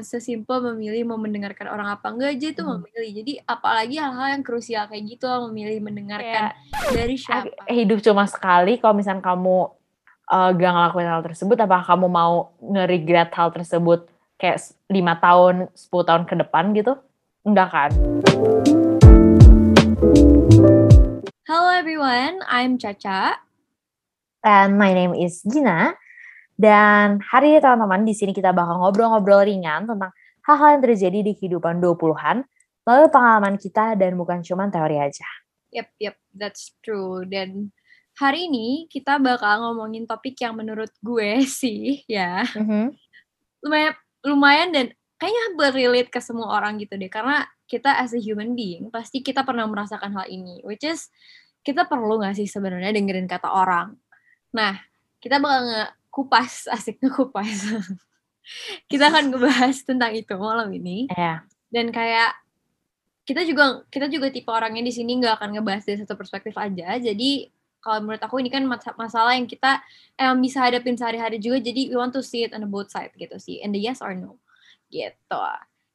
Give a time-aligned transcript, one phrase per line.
[0.00, 2.72] cuma sesimpel memilih mau mendengarkan orang apa enggak aja itu Mhm.
[2.72, 3.10] memilih.
[3.20, 7.52] Jadi apalagi hal-hal yang krusial kayak gitu memilih mendengarkan Kayak dari siapa.
[7.68, 9.68] hidup cuma sekali kalau misalnya kamu
[10.26, 12.32] uh, gak ngelakuin hal tersebut apakah kamu mau
[12.62, 14.56] nge-regret hal tersebut kayak
[14.88, 16.96] lima tahun 10 tahun ke depan gitu
[17.42, 17.90] enggak kan
[21.44, 23.36] Hello everyone, I'm Caca.
[24.40, 25.92] and my name is Gina
[26.60, 30.12] dan hari ini teman-teman di sini kita bakal ngobrol-ngobrol ringan tentang
[30.44, 32.44] hal-hal yang terjadi di kehidupan 20-an
[32.84, 35.24] melalui pengalaman kita dan bukan cuma teori aja.
[35.72, 37.24] Yep, yep, that's true.
[37.24, 37.72] Dan
[38.20, 42.92] hari ini kita bakal ngomongin topik yang menurut gue sih ya Mhm.
[43.64, 44.86] lumayan lumayan dan
[45.16, 49.40] kayaknya berrelate ke semua orang gitu deh karena kita as a human being pasti kita
[49.44, 51.08] pernah merasakan hal ini which is
[51.64, 53.96] kita perlu nggak sih sebenarnya dengerin kata orang
[54.52, 54.80] nah
[55.20, 57.70] kita bakal ngekupas asik ngekupas
[58.90, 61.06] kita akan ngebahas tentang itu malam ini.
[61.14, 62.34] Ya, dan kayak
[63.22, 66.98] kita juga kita juga tipe orangnya di sini nggak akan ngebahas dari satu perspektif aja.
[66.98, 67.46] Jadi
[67.80, 69.80] kalau menurut aku ini kan mas- masalah yang kita
[70.18, 71.62] emang bisa hadapin sehari-hari juga.
[71.62, 73.62] Jadi we want to see it on the both side gitu sih.
[73.62, 74.42] And the yes or no.
[74.90, 75.42] Gitu.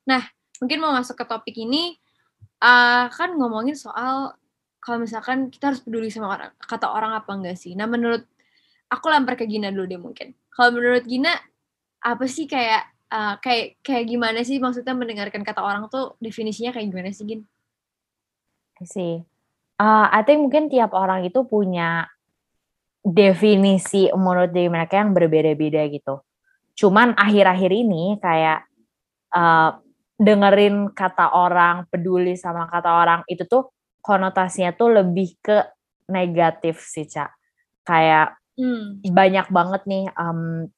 [0.07, 0.23] Nah
[0.63, 1.99] mungkin mau masuk ke topik ini
[2.63, 4.39] uh, kan ngomongin soal
[4.79, 7.75] kalau misalkan kita harus peduli sama orang kata orang apa enggak sih?
[7.75, 8.23] Nah menurut
[8.95, 11.35] aku lempar ke Gina dulu deh mungkin kalau menurut Gina
[11.99, 16.87] apa sih kayak uh, kayak kayak gimana sih maksudnya mendengarkan kata orang tuh definisinya kayak
[16.89, 17.41] gimana sih Gin?
[18.83, 19.23] See.
[19.75, 22.07] Uh, I think mungkin tiap orang itu punya
[23.03, 26.23] definisi menurut diri mereka yang berbeda-beda gitu.
[26.79, 28.63] Cuman akhir-akhir ini kayak
[29.35, 29.79] uh,
[30.15, 35.59] dengerin kata orang, peduli sama kata orang itu tuh konotasinya tuh lebih ke
[36.07, 37.35] negatif sih, Cak.
[37.83, 39.03] Kayak Hmm.
[39.03, 40.71] banyak banget nih um,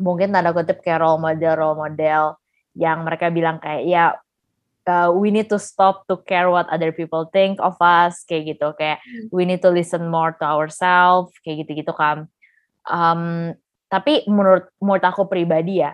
[0.00, 2.40] mungkin tanda kutip kayak role model role model
[2.72, 4.04] yang mereka bilang kayak ya
[4.88, 8.72] uh, we need to stop to care what other people think of us kayak gitu.
[8.74, 12.26] Kayak we need to listen more to ourselves kayak gitu gitu kan.
[12.88, 13.52] Um,
[13.92, 15.92] tapi menurut menurut aku pribadi ya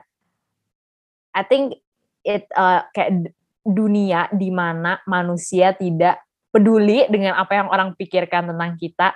[1.33, 1.81] I think
[2.23, 3.33] it uh, kayak
[3.67, 6.23] dunia di mana manusia tidak
[6.55, 9.13] peduli dengan apa yang orang pikirkan tentang kita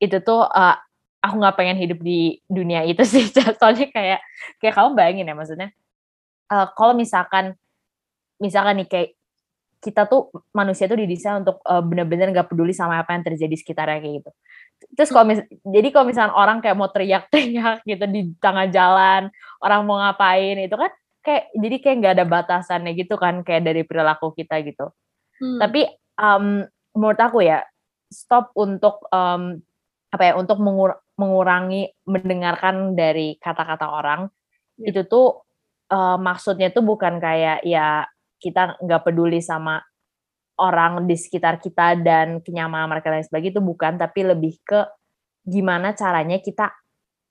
[0.00, 0.76] itu tuh uh,
[1.20, 3.28] aku nggak pengen hidup di dunia itu sih
[3.60, 4.20] soalnya kayak
[4.58, 5.68] kayak kamu bayangin ya maksudnya
[6.50, 7.54] uh, kalau misalkan
[8.40, 9.10] misalkan nih kayak
[9.80, 13.58] kita tuh manusia tuh didesain untuk uh, bener-bener nggak peduli sama apa yang terjadi di
[13.58, 14.30] sekitarnya kayak gitu.
[14.92, 19.32] Terus kalau mis jadi kalau misalnya orang kayak mau teriak-teriak gitu di tengah jalan
[19.64, 20.92] orang mau ngapain itu kan
[21.24, 24.92] kayak jadi kayak nggak ada batasannya gitu kan kayak dari perilaku kita gitu.
[25.40, 25.56] Hmm.
[25.56, 25.88] tapi
[26.20, 27.64] um, menurut aku ya
[28.12, 29.56] stop untuk um,
[30.12, 34.32] apa ya untuk mengur- mengurangi mendengarkan dari kata-kata orang
[34.80, 34.96] Ya.
[34.96, 35.44] itu tuh
[35.92, 38.08] uh, maksudnya tuh bukan kayak ya
[38.40, 39.84] kita nggak peduli sama
[40.56, 44.88] orang di sekitar kita dan kenyamanan mereka dan sebagainya itu bukan tapi lebih ke
[45.44, 46.72] gimana caranya kita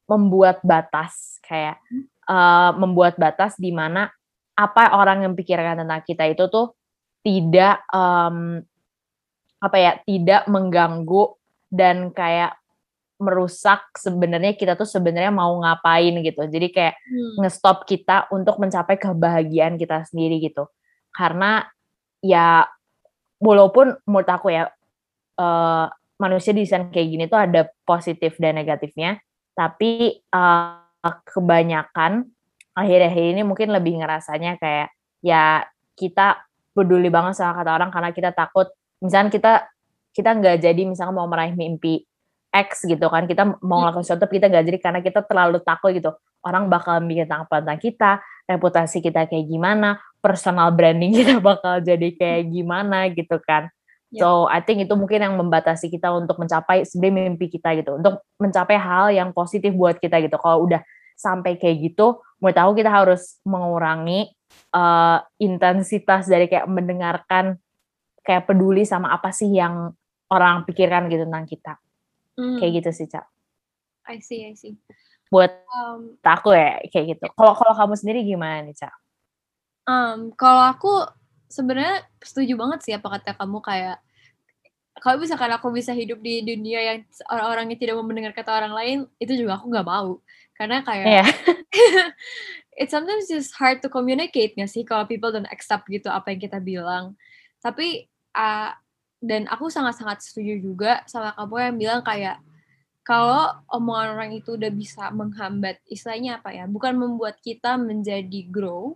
[0.05, 1.81] membuat batas kayak
[2.29, 4.13] uh, membuat batas di mana
[4.53, 6.77] apa orang yang pikirkan tentang kita itu tuh
[7.25, 8.61] tidak um,
[9.57, 11.33] apa ya tidak mengganggu
[11.73, 12.58] dan kayak
[13.19, 16.41] merusak sebenarnya kita tuh sebenarnya mau ngapain gitu.
[16.47, 17.43] Jadi kayak Hmm.
[17.45, 20.71] ngestop kita untuk mencapai kebahagiaan kita sendiri gitu.
[21.11, 21.67] Karena
[22.23, 22.63] ya
[23.39, 24.71] walaupun menurut aku ya
[25.39, 25.85] eh,
[26.19, 29.19] manusia desain kayak gini tuh ada positif dan negatifnya
[29.55, 30.71] tapi eh,
[31.03, 32.27] kebanyakan
[32.75, 34.91] akhir-akhir ini mungkin lebih ngerasanya kayak
[35.23, 35.63] ya
[35.95, 38.71] kita peduli banget sama kata orang karena kita takut.
[39.03, 39.53] Misalnya kita
[40.15, 42.03] kita nggak jadi misalnya mau meraih mimpi
[42.49, 43.93] X gitu kan kita mau Hmm.
[43.93, 46.11] ngelakuin sesuatu kita nggak jadi karena kita terlalu takut gitu
[46.41, 48.11] orang bakal mikir tentang apa tentang kita
[48.49, 53.69] reputasi kita kayak gimana personal branding kita bakal jadi kayak gimana gitu kan
[54.09, 54.25] Ya.
[54.25, 58.25] so I think itu mungkin yang membatasi kita untuk mencapai sebenarnya mimpi kita gitu untuk
[58.41, 60.81] mencapai hal yang positif buat kita gitu kalau udah
[61.13, 64.33] sampai kayak gitu menurut aku kita harus mengurangi
[64.73, 67.61] uh, intensitas dari kayak mendengarkan
[68.25, 69.93] kayak peduli sama apa sih yang
[70.33, 71.77] orang pikirkan gitu tentang kita
[72.39, 72.55] Hmm.
[72.55, 73.27] kayak gitu sih cak
[74.07, 74.79] I see, I see.
[75.27, 78.95] buat Um, aku ya kayak gitu kalau kalau kamu sendiri gimana nih cak
[79.83, 81.03] um, kalau aku
[81.51, 83.97] sebenarnya setuju banget sih apa kata kamu kayak
[84.99, 86.97] kalau misalkan aku bisa hidup di dunia yang
[87.27, 90.19] orang-orangnya tidak mau mendengar kata orang lain itu juga aku nggak mau
[90.55, 91.25] karena kayak Iya.
[92.79, 96.39] it's sometimes just hard to communicate nggak sih kalau people don't accept gitu apa yang
[96.39, 97.15] kita bilang
[97.59, 98.71] tapi uh,
[99.19, 102.39] dan aku sangat-sangat setuju juga sama kamu yang bilang kayak
[103.03, 108.95] kalau omongan orang itu udah bisa menghambat istilahnya apa ya bukan membuat kita menjadi grow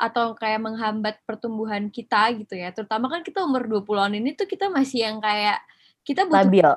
[0.00, 2.72] atau kayak menghambat pertumbuhan kita gitu ya.
[2.72, 5.60] Terutama kan kita umur 20-an ini tuh kita masih yang kayak
[6.00, 6.70] kita butuh Labil.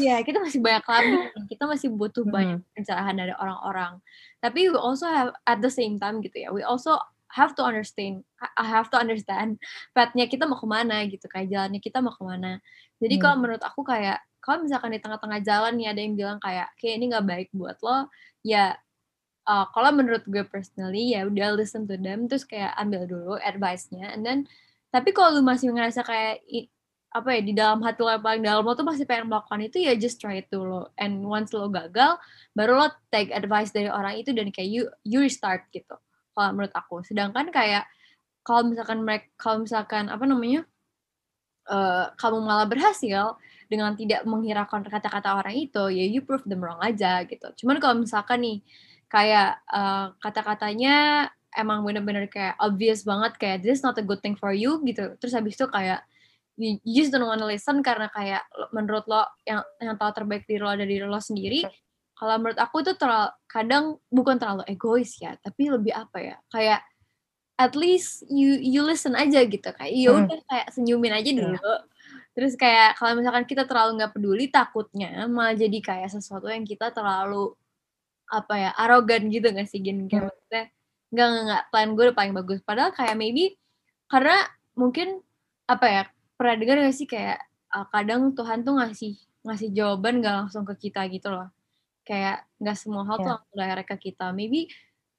[0.00, 1.20] Iya, kita masih banyak labil.
[1.52, 4.00] Kita masih butuh banyak pencerahan dari orang-orang.
[4.40, 6.48] Tapi we also have at the same time gitu ya.
[6.48, 6.96] We also
[7.32, 8.24] have to understand
[8.56, 9.60] I have to understand
[9.92, 12.60] path-nya kita mau ke mana gitu kayak jalannya kita mau ke mana.
[12.98, 13.22] Jadi Hmm.
[13.22, 16.94] kalau menurut aku kayak kalau misalkan di tengah-tengah jalan nih ada yang bilang kayak kayak
[16.96, 18.08] ini nggak baik buat lo,
[18.40, 18.78] ya
[19.48, 24.12] uh, kalau menurut gue personally ya udah listen to them terus kayak ambil dulu advice-nya
[24.12, 24.44] and then
[24.92, 26.44] tapi kalau lu masih ngerasa kayak
[27.08, 29.80] apa ya di dalam hati lo yang paling dalam lo tuh masih pengen melakukan itu
[29.80, 32.20] ya just try it dulu and once lo gagal
[32.52, 35.96] baru lo take advice dari orang itu dan kayak you you restart gitu
[36.38, 37.02] kalau menurut aku.
[37.02, 37.90] Sedangkan kayak
[38.46, 40.62] kalau misalkan mereka kalau misalkan apa namanya
[41.66, 43.34] eh, kamu malah berhasil
[43.66, 47.50] dengan tidak menghiraukan kata-kata orang itu ya you prove them wrong aja gitu.
[47.64, 48.58] Cuman kalau misalkan nih
[49.10, 51.26] kayak eh, kata-katanya
[51.58, 55.18] emang bener-bener kayak obvious banget kayak this is not a good thing for you gitu.
[55.18, 56.06] Terus habis itu kayak
[56.58, 58.42] you, just don't wanna listen karena kayak
[58.74, 61.62] menurut lo yang yang tahu terbaik diri lo ada diri lo sendiri
[62.18, 66.82] kalau menurut aku itu terlalu kadang bukan terlalu egois ya tapi lebih apa ya kayak
[67.54, 70.26] at least you you listen aja gitu kayak ya Mm.
[70.26, 71.38] udah kayak senyumin aja Iya.
[71.38, 71.74] dulu
[72.34, 76.90] terus kayak kalau misalkan kita terlalu nggak peduli takutnya malah jadi kayak sesuatu yang kita
[76.90, 77.54] terlalu
[78.28, 80.30] apa ya arogan gitu nggak sih gini kayak Hmm.
[80.30, 80.64] maksudnya
[81.08, 83.56] nggak nggak nggak plan gue udah paling bagus padahal kayak maybe
[84.06, 84.36] karena
[84.74, 85.18] mungkin
[85.66, 86.02] apa ya
[86.36, 87.40] pernah dengar gak sih kayak
[87.72, 91.48] uh, kadang Tuhan tuh ngasih ngasih jawaban gak langsung ke kita gitu loh
[92.08, 93.32] kayak nggak semua hal tuh Ya.
[93.36, 94.32] langsung direct ke kita.
[94.32, 94.72] Maybe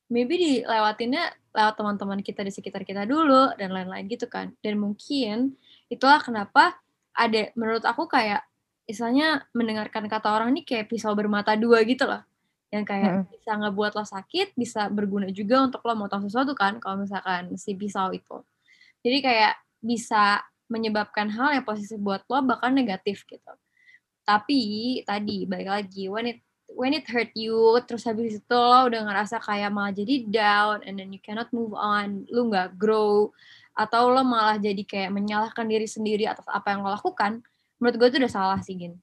[0.10, 4.58] maybe dilewatinnya lewat teman-teman kita di sekitar kita dulu dan lain-lain gitu kan.
[4.66, 5.54] Dan mungkin
[5.86, 6.82] itulah kenapa
[7.14, 8.42] ada menurut aku kayak
[8.90, 12.26] misalnya mendengarkan kata orang ini kayak pisau bermata dua gitu loh.
[12.74, 13.34] Yang kayak Mm-mm.
[13.34, 17.54] bisa ngebuat lo sakit bisa berguna juga untuk lo mau tahu sesuatu kan kalau misalkan
[17.54, 18.42] si pisau itu.
[19.06, 23.54] Jadi kayak bisa menyebabkan hal yang positif buat lo bahkan negatif gitu.
[24.26, 24.62] Tapi
[25.06, 26.42] tadi balik lagi when it
[26.78, 31.02] when it hurt you terus habis itu lo udah ngerasa kayak malah jadi down and
[31.02, 33.34] then you cannot move on lu nggak grow
[33.74, 37.42] atau lo malah jadi kayak menyalahkan diri sendiri atas apa yang lo lakukan
[37.80, 39.00] menurut gue itu udah salah sih gin.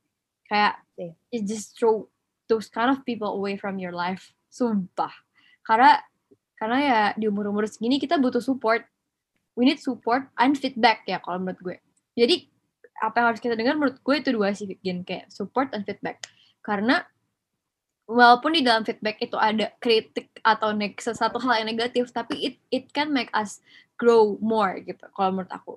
[0.47, 1.13] Kayak Iya.
[1.33, 2.09] it just throw
[2.49, 5.13] those kind of people away from your life sumpah.
[5.61, 6.01] Karena
[6.57, 8.85] karena ya di umur umur segini kita butuh support.
[9.57, 11.77] We need support and feedback ya kalau menurut gue.
[12.17, 12.49] Jadi
[12.97, 16.25] apa yang harus kita dengar menurut gue itu dua sih Gin kayak support and feedback.
[16.65, 17.05] Karena
[18.07, 22.55] walaupun di dalam feedback itu ada kritik atau neg sesuatu hal yang negatif tapi it
[22.71, 23.59] it can make us
[23.99, 25.75] grow more gitu kalau menurut aku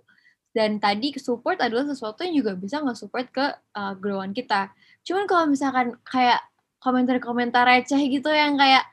[0.53, 4.69] dan tadi support adalah sesuatu yang juga bisa nge-support ke uh, growan kita
[5.01, 6.41] cuman kalau misalkan kayak
[6.79, 8.85] komentar-komentar receh gitu yang kayak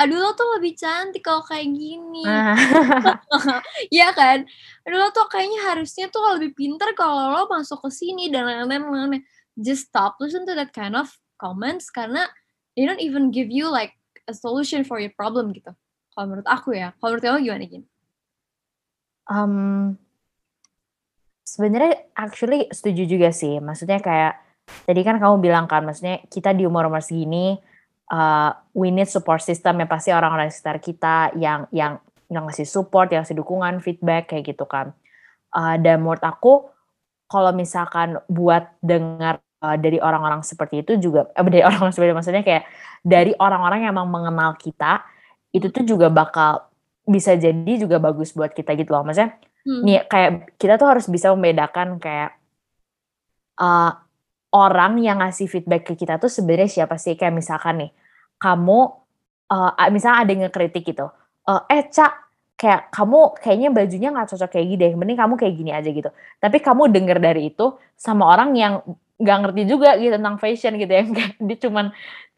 [0.00, 2.24] aduh lo tuh lebih cantik kalau kayak gini
[3.94, 4.46] Iya kan?
[4.86, 8.86] Aduh lo tuh kayaknya harusnya tuh lebih pinter kalau lo masuk ke sini dan lain-lain.
[8.86, 9.22] lain-lain.
[9.58, 12.30] Just stop listen to that kind of comments karena
[12.80, 13.92] they don't even give you like
[14.24, 15.76] a solution for your problem gitu.
[16.16, 16.96] Kalau menurut aku ya.
[16.96, 17.84] Kalau menurut kamu gimana Gin?
[19.30, 19.94] um,
[21.46, 23.62] sebenarnya actually setuju juga sih.
[23.62, 24.34] Maksudnya kayak
[24.84, 27.56] tadi kan kamu bilang kan, maksudnya kita di umur-umur segini
[28.10, 33.10] uh, we need support system ya pasti orang-orang sekitar kita yang yang yang ngasih support,
[33.10, 34.92] yang ngasih dukungan, feedback kayak gitu kan.
[35.50, 36.70] Uh, dan menurut aku
[37.30, 42.18] kalau misalkan buat dengar uh, dari orang-orang seperti itu juga eh, dari orang-orang seperti itu,
[42.18, 42.64] maksudnya kayak
[43.00, 45.04] dari orang-orang yang emang mengenal kita
[45.54, 46.68] itu tuh juga bakal
[47.04, 49.02] bisa jadi juga bagus buat kita gitu loh.
[49.02, 49.84] Maksudnya Hmm.
[49.84, 52.32] nih kayak kita tuh harus bisa membedakan kayak
[53.60, 53.92] uh,
[54.56, 57.90] orang yang ngasih feedback ke kita tuh sebenarnya siapa sih kayak misalkan nih
[58.40, 58.88] kamu
[59.52, 61.12] uh, misalnya ada yang ngekritik gitu
[61.44, 62.12] uh, eh cak
[62.56, 66.10] kayak kamu kayaknya bajunya nggak cocok kayak gini deh mending kamu kayak gini aja gitu
[66.40, 68.74] tapi kamu denger dari itu sama orang yang
[69.20, 71.04] nggak ngerti juga gitu tentang fashion gitu ya.
[71.46, 71.86] Dia cuman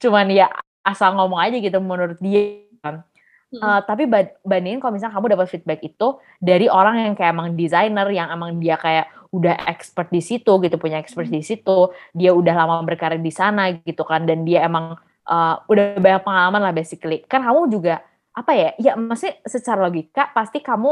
[0.02, 0.46] cuman ya
[0.82, 2.66] asal ngomong aja gitu menurut dia.
[2.82, 3.06] Kan
[3.52, 3.60] Hmm.
[3.60, 7.52] Uh, tapi ba- bandingin kalau misalnya kamu dapat feedback itu dari orang yang kayak emang
[7.52, 12.32] desainer yang emang dia kayak udah expert di situ gitu punya expert di situ dia
[12.32, 14.96] udah lama berkarir di sana gitu kan dan dia emang
[15.28, 17.28] uh, udah banyak pengalaman lah basically.
[17.28, 18.00] Kan kamu juga
[18.32, 20.88] apa ya ya maksudnya secara logika pasti kamu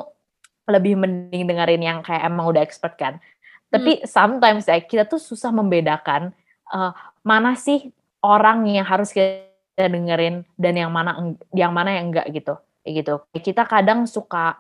[0.68, 3.16] lebih mending dengerin yang kayak emang udah expert kan
[3.70, 6.34] tapi sometimes ya kita tuh susah membedakan
[6.74, 6.90] uh,
[7.22, 9.46] mana sih orang yang harus kita
[9.78, 11.16] dengerin dan yang mana
[11.54, 13.14] yang mana yang enggak gitu kayak gitu.
[13.40, 14.58] Kita kadang suka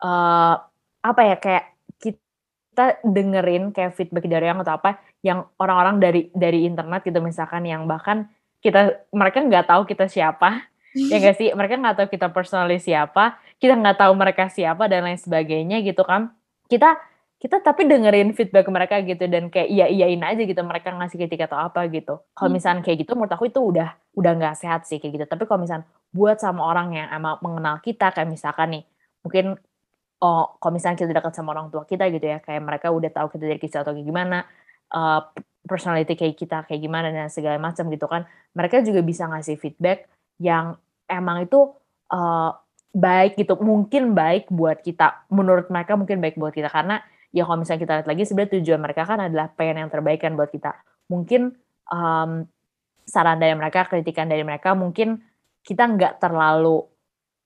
[0.00, 0.54] eh
[1.00, 1.64] apa ya kayak
[1.96, 7.64] kita dengerin kayak feedback dari yang atau apa yang orang-orang dari dari internet gitu misalkan
[7.64, 8.28] yang bahkan
[8.60, 10.68] kita mereka nggak tahu kita siapa
[11.10, 11.48] ya nggak sih?
[11.56, 16.04] Mereka nggak tahu kita personally siapa kita nggak tahu mereka siapa dan lain sebagainya gitu
[16.04, 16.32] kan.
[16.70, 16.96] Kita
[17.40, 21.48] kita tapi dengerin feedback mereka gitu dan kayak iya iyain aja gitu mereka ngasih kritik
[21.48, 22.20] atau apa gitu.
[22.36, 22.56] Kalau Hmm.
[22.60, 25.24] misalnya kayak gitu menurut aku itu udah udah nggak sehat sih kayak gitu.
[25.24, 28.82] Tapi kalau misalnya buat sama orang yang emang mengenal kita kayak misalkan nih
[29.24, 29.56] mungkin
[30.20, 33.32] oh kalau misalnya kita dekat sama orang tua kita gitu ya kayak mereka udah tahu
[33.32, 34.44] kita dari kisah atau kayak gimana
[34.92, 35.20] uh,
[35.64, 40.12] personality kayak kita kayak gimana dan segala macam gitu kan mereka juga bisa ngasih feedback
[40.36, 40.76] yang
[41.08, 41.72] emang itu
[42.12, 42.52] uh,
[42.90, 45.30] baik gitu mungkin baik buat kita.
[45.30, 48.80] Menurut mereka mungkin baik buat kita karena ya kalau misalnya kita lihat lagi sebenarnya tujuan
[48.82, 50.74] mereka kan adalah pengen yang terbaik kan buat kita.
[51.10, 51.54] Mungkin
[51.90, 52.30] um,
[53.06, 55.22] saran dari mereka kritikan dari mereka mungkin
[55.62, 56.82] kita nggak terlalu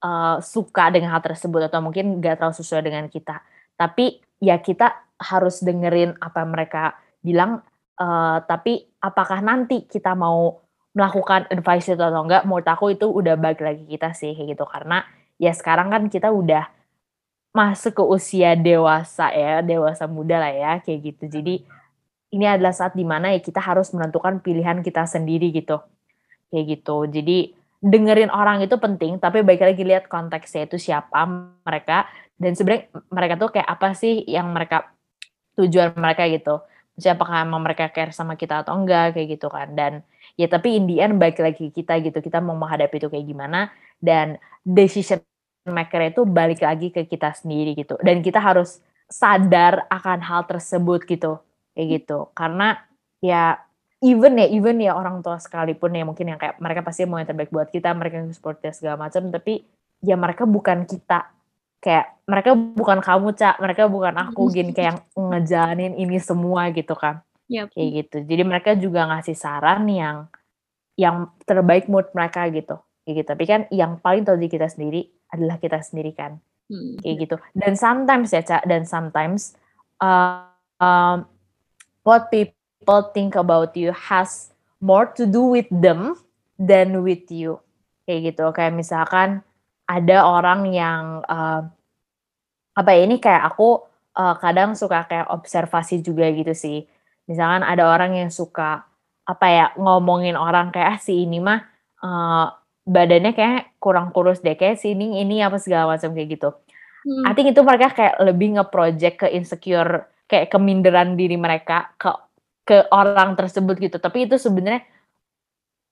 [0.05, 3.41] uh, suka dengan hal tersebut atau mungkin nggak terlalu sesuai dengan kita.
[3.77, 7.65] Tapi ya kita harus dengerin apa mereka bilang
[8.01, 10.61] uh, tapi apakah nanti kita mau
[10.95, 14.65] melakukan advice itu atau enggak menurut aku itu udah balik lagi kita sih kayak gitu.
[14.65, 15.03] Karena
[15.41, 16.84] ya sekarang kan kita udah
[17.55, 21.25] masuk ke usia dewasa ya dewasa muda lah ya kayak gitu.
[21.31, 21.55] Jadi
[22.35, 25.79] ini adalah saat di mana ya kita harus menentukan pilihan kita sendiri gitu.
[26.51, 26.97] Kayak gitu.
[27.07, 27.39] Jadi
[27.79, 31.31] dengerin orang itu penting tapi baik lagi lihat konteksnya itu siapa
[31.63, 34.91] mereka dan sebenarnya mereka tuh kayak apa sih yang mereka
[35.55, 36.59] tujuan mereka gitu.
[36.99, 39.71] Maksudnya apakah mereka care sama kita atau enggak kayak gitu kan.
[39.79, 40.03] Dan
[40.35, 43.71] ya tapi in the baik lagi kita gitu kita mau menghadapi itu kayak gimana
[44.03, 45.23] dan decision
[45.65, 47.97] maker itu balik lagi ke kita sendiri gitu.
[48.05, 51.41] Dan kita harus sadar akan hal tersebut gitu
[51.73, 52.29] kayak gitu.
[52.37, 52.77] Karena
[53.25, 53.61] ya
[54.05, 57.29] even ya even ya orang tua sekalipun ya mungkin yang kayak mereka pasti mau yang
[57.29, 59.65] terbaik buat kita mereka yang support kita segala macam tapi
[60.05, 61.33] ya mereka bukan kita.
[61.85, 66.97] Kayak mereka bukan kamu cak mereka bukan aku gini kayak yang ngejalanin ini semua gitu
[66.97, 67.21] kan.
[67.45, 67.77] Yap.
[67.77, 68.17] kayak gitu.
[68.25, 70.33] Jadi mereka juga ngasih saran yang
[70.97, 73.29] yang terbaik menurut mereka gitu gitu.
[73.29, 76.41] Tapi kan yang paling tahu diri kita sendiri adalah kita sendiri kan.
[76.65, 76.97] Hmm.
[77.05, 77.37] kayak gitu.
[77.53, 79.53] Dan sometimes ya cak dan sometimes
[80.01, 80.49] uh,
[80.81, 81.29] um,
[82.09, 84.49] what people think about you has
[84.81, 86.17] more to do with them
[86.57, 87.61] than with you.
[88.09, 88.49] Kayak gitu.
[88.57, 89.45] Kayak misalkan
[89.85, 91.69] ada orang yang uh,
[92.75, 93.85] apa ya ini kayak aku
[94.17, 96.89] uh, kadang suka kayak observasi juga gitu sih.
[97.29, 98.89] Misalkan ada orang yang suka
[99.25, 101.61] apa ya ngomongin orang kayak ah, si ini mah
[102.05, 102.53] uh,
[102.85, 106.53] badannya kayak kurang kurus deh kayak si ini ini apa segala macam kayak gitu.
[107.05, 107.25] Hmm.
[107.29, 112.13] I think itu mereka kayak lebih nge-project ke insecure kayak keminderan diri mereka ke
[112.65, 113.97] ke orang tersebut gitu.
[114.01, 114.85] Tapi itu sebenarnya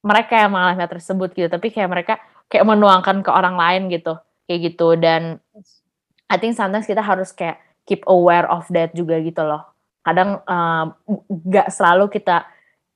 [0.05, 1.49] mereka yang mengalami tersebut gitu.
[1.49, 2.15] Tapi kayak mereka
[2.49, 4.17] kayak menuangkan ke orang lain gitu
[4.49, 4.97] kayak gitu.
[4.97, 5.41] Dan
[6.29, 9.65] I think sometimes kita harus kayak keep aware of that juga gitu loh.
[10.05, 10.45] Kadang
[11.29, 12.45] nggak selalu kita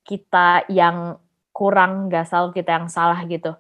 [0.05, 1.17] kita yang
[1.53, 3.57] kurang nggak selalu kita yang salah gitu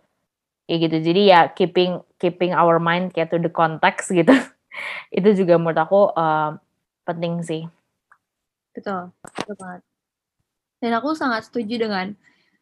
[0.67, 4.35] kayak gitu jadi ya keeping keeping our mind kayak to the context gitu
[5.17, 6.59] itu juga menurut aku um,
[7.07, 7.63] penting sih
[8.77, 9.83] Betul, betul banget.
[10.85, 12.13] Dan aku sangat setuju dengan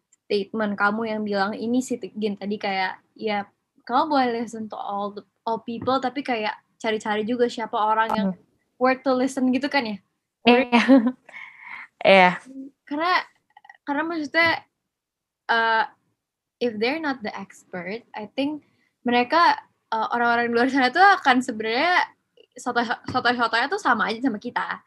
[0.06, 3.50] statement kamu yang bilang ini sih Gin tadi kayak ya
[3.82, 8.28] kamu boleh listen to all the, all people tapi kayak cari-cari juga siapa orang yang
[8.78, 9.96] worth to listen gitu kan ya.
[10.46, 10.82] Iya.
[12.04, 12.36] Iya.
[12.84, 13.16] Karena
[13.80, 14.60] karena maksudnya
[15.48, 15.88] uh,
[16.60, 18.66] if they're not the expert, I think
[19.06, 19.58] mereka
[19.92, 22.08] uh, orang-orang di luar sana tuh akan sebenarnya
[22.54, 24.82] soto-sotonya tuh sama aja sama kita.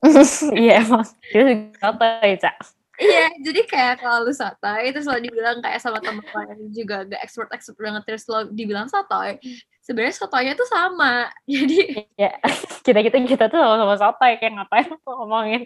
[0.56, 2.56] Iya emang itu juga apa ya cak
[3.00, 7.00] Iya, jadi kayak kalau lu sotoy, terus lo dibilang kayak sama temen lo yang juga
[7.08, 9.40] gak expert-expert banget, terus lo dibilang sotoy,
[9.80, 11.32] sebenarnya sotoynya tuh sama.
[11.48, 12.36] Jadi, ya
[12.84, 15.62] kita kita kita tuh sama-sama sotoy kayak ngapain aku ngomongin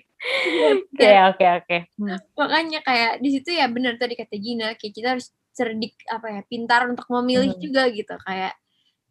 [0.95, 2.19] oke oke oke Hmm.
[2.35, 6.43] makanya kayak di situ ya bener tadi kata Gina, kayak kita harus cerdik, apa ya,
[6.51, 7.63] pintar untuk memilih Hmm.
[7.63, 8.15] juga gitu.
[8.27, 8.55] Kayak,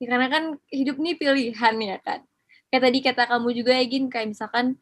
[0.01, 2.21] ya karena kan hidup nih pilihan ya kan.
[2.71, 4.77] Kayak tadi kata kamu juga ya Gin, kayak misalkan,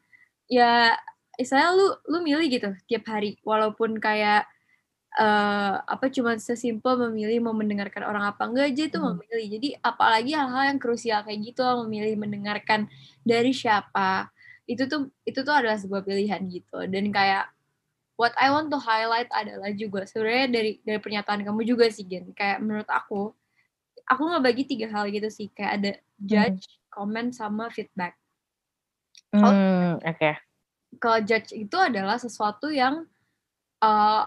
[0.52, 0.96] ya
[1.40, 4.46] istilahnya lu lu milih gitu tiap hari walaupun kayak
[5.20, 9.20] eh apa cuma sesimpel memilih mau mendengarkan orang apa enggak aja itu Hmm.
[9.20, 12.88] memilih jadi apalagi hal-hal yang krusial kayak gitu memilih mendengarkan
[13.28, 14.32] dari siapa
[14.72, 17.52] itu tuh itu tuh adalah sebuah pilihan gitu dan kayak
[18.22, 22.30] what I want to highlight adalah juga sebenarnya dari dari pernyataan kamu juga sih Gen
[22.38, 23.34] kayak menurut aku
[24.06, 28.14] aku ngebagi tiga hal gitu sih kayak ada judge, comment sama feedback
[29.32, 30.32] Hmm, oke
[31.00, 33.08] kalau judge itu adalah sesuatu yang
[33.80, 34.24] uh,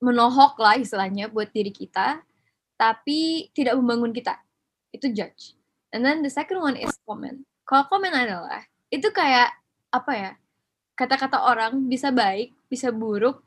[0.00, 2.22] menohok lah istilahnya buat diri kita,
[2.78, 4.38] tapi tidak membangun kita.
[4.94, 5.58] Itu judge.
[5.92, 7.44] And then the second one is comment.
[7.68, 9.52] Kalau comment adalah itu kayak
[9.92, 10.32] apa ya?
[10.98, 13.46] Kata-kata orang bisa baik, bisa buruk,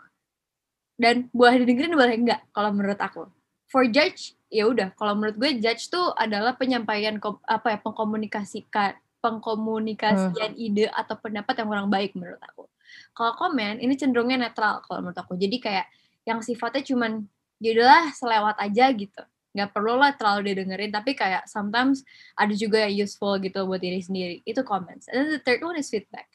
[0.96, 3.26] dan boleh didengerin boleh enggak kalau menurut aku.
[3.72, 7.16] for judge ya udah kalau menurut gue judge tuh adalah penyampaian
[7.48, 10.66] apa ya pengkomunikasikan pengkomunikasian hmm.
[10.66, 12.68] ide atau pendapat yang kurang baik menurut aku.
[13.16, 15.38] Kalau komen ini cenderungnya netral kalau menurut aku.
[15.38, 15.88] Jadi kayak
[16.26, 17.24] yang sifatnya cuman
[17.62, 19.22] jadilah ya selewat aja gitu.
[19.54, 22.02] Nggak perlu lah terlalu didengerin tapi kayak sometimes
[22.34, 24.36] ada juga yang useful gitu buat diri sendiri.
[24.44, 25.06] Itu comments.
[25.08, 26.28] And then the third one is feedback.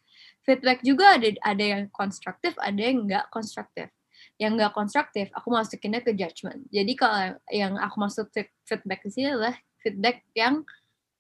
[0.47, 3.91] Feedback juga ada ada yang konstruktif, ada yang nggak konstruktif.
[4.37, 8.29] Yang nggak konstruktif aku masukinnya ke judgment jadi kalau yang aku masuk
[8.69, 10.61] feedback di sini adalah feedback yang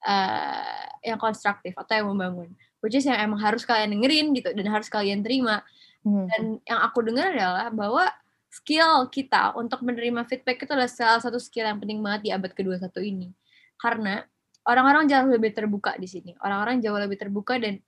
[0.05, 2.53] uh, yang konstruktif atau yang membangun.
[2.85, 5.65] Which is yang emang harus kalian dengerin gitu dan harus kalian terima.
[6.07, 6.31] Hmm.
[6.31, 8.07] dan yang aku dengar adalah bahwa
[8.47, 12.55] skill kita untuk menerima feedback itu adalah salah satu skill yang penting banget di abad
[12.55, 13.29] ke-21 ini.
[13.75, 14.23] Karena
[14.71, 16.39] orang-orang jauh lebih terbuka di sini.
[16.39, 17.83] Orang-orang jauh lebih terbuka dan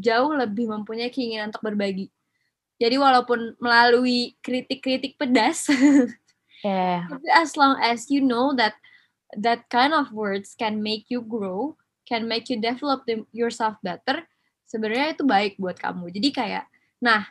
[0.00, 2.08] jauh lebih mempunyai keinginan untuk berbagi
[2.80, 5.68] jadi walaupun melalui kritik-kritik pedas
[6.64, 7.04] yeah.
[7.36, 8.74] as long as you know that
[9.38, 14.26] that kind of words can make you grow, can make you develop them, yourself better,
[14.66, 16.10] sebenarnya itu baik buat kamu.
[16.10, 16.64] Jadi kayak,
[16.98, 17.26] nah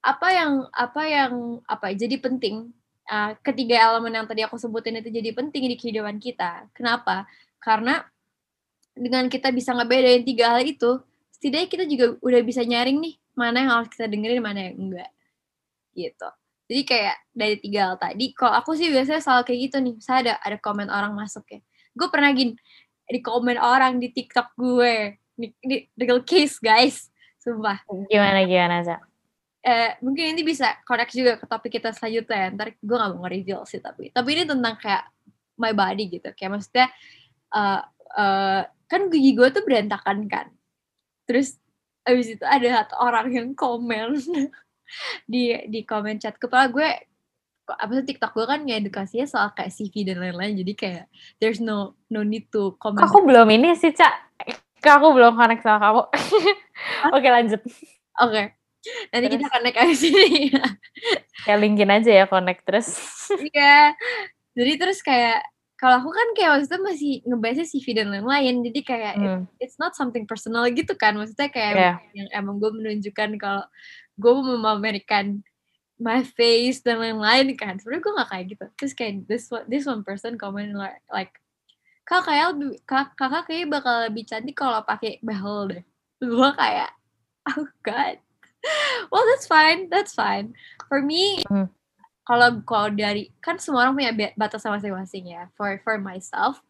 [0.00, 2.72] apa yang apa yang apa jadi penting
[3.04, 6.68] uh, ketiga elemen yang tadi aku sebutin itu jadi penting di kehidupan kita.
[6.76, 7.24] Kenapa?
[7.60, 8.04] Karena
[8.96, 11.00] dengan kita bisa ngebedain tiga hal itu,
[11.40, 15.10] setidaknya kita juga udah bisa nyaring nih mana yang harus kita dengerin mana yang enggak
[15.96, 16.28] gitu
[16.70, 19.94] jadi kayak dari tiga hal tadi, kalau aku sih biasanya selalu kayak gitu nih.
[19.98, 21.58] Saya ada ada komen orang masuk ya.
[21.98, 22.54] Gue pernah gini
[23.10, 25.18] di komen orang di TikTok gue.
[25.34, 27.10] Ini, ini real case guys,
[27.42, 27.82] sumpah.
[28.06, 28.94] Gimana gimana sih?
[29.66, 32.54] Eh, mungkin ini bisa connect juga ke topik kita selanjutnya.
[32.54, 34.14] Ntar gue gak mau nge-reveal sih tapi.
[34.14, 35.10] Tapi ini tentang kayak
[35.58, 36.30] my body gitu.
[36.38, 36.86] Kayak maksudnya
[37.50, 37.82] uh,
[38.14, 40.46] uh, kan gigi gue tuh berantakan kan.
[41.30, 41.54] Terus
[42.02, 44.18] abis itu ada satu orang yang komen
[45.30, 46.88] di di komen chat kepala gue
[47.70, 51.04] apa sih TikTok gue kan edukasinya soal kayak CV dan lain-lain jadi kayak
[51.38, 53.06] there's no no need to comment.
[53.06, 54.42] Aku belum ini sih cak,
[54.82, 56.02] aku belum connect sama kamu.
[57.14, 57.60] Oke lanjut.
[57.62, 57.70] Oke.
[58.26, 58.44] Okay.
[59.12, 59.34] Nanti terus.
[59.38, 60.28] kita connect aja sini.
[61.46, 62.88] kayak linkin aja ya connect terus.
[63.38, 63.94] Iya.
[64.56, 65.46] Jadi terus kayak
[65.80, 69.24] kalau aku kan kayak waktu itu masih ngebahasnya CV dan lain-lain jadi kayak hmm.
[69.24, 71.16] it, it's not something personal gitu kan.
[71.16, 71.96] Maksudnya kayak yeah.
[72.12, 73.64] yang emang gue menunjukkan kalau
[74.20, 75.40] gue mau memamerkan
[75.96, 77.80] my face dan lain-lain kan.
[77.80, 78.64] Sebenarnya gue gak kayak gitu.
[78.76, 80.76] Terus kayak this one, this one person comment
[81.08, 81.32] like,
[82.04, 85.82] kak kayak lebih kak, kakak kayak bakal lebih cantik kalau pakai behel deh.
[86.20, 86.92] Gue kayak
[87.56, 88.20] oh god.
[89.08, 90.52] Well that's fine that's fine.
[90.92, 91.72] For me hmm
[92.24, 96.60] kalau kalau dari kan semua orang punya batas masing-masing ya for for myself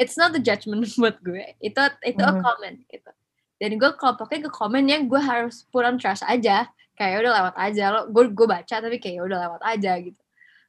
[0.00, 2.40] it's not the judgment buat gue itu itu mm -hmm.
[2.40, 3.12] a comment gitu.
[3.56, 7.32] Dan gue kalau pakai ke komen yang gue harus put on trust aja kayak udah
[7.40, 10.22] lewat aja lo gue gue baca tapi kayak udah lewat aja gitu.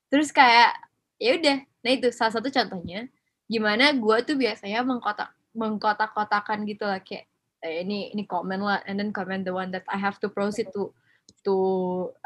[0.07, 0.71] Terus kayak
[1.19, 3.11] ya udah nah itu salah satu contohnya
[3.47, 7.27] gimana gue tuh biasanya mengkotak mengkotak-kotakan gitu lah kayak
[7.63, 10.71] eh, ini ini komen lah and then comment the one that I have to proceed
[10.75, 10.91] to
[11.47, 11.55] to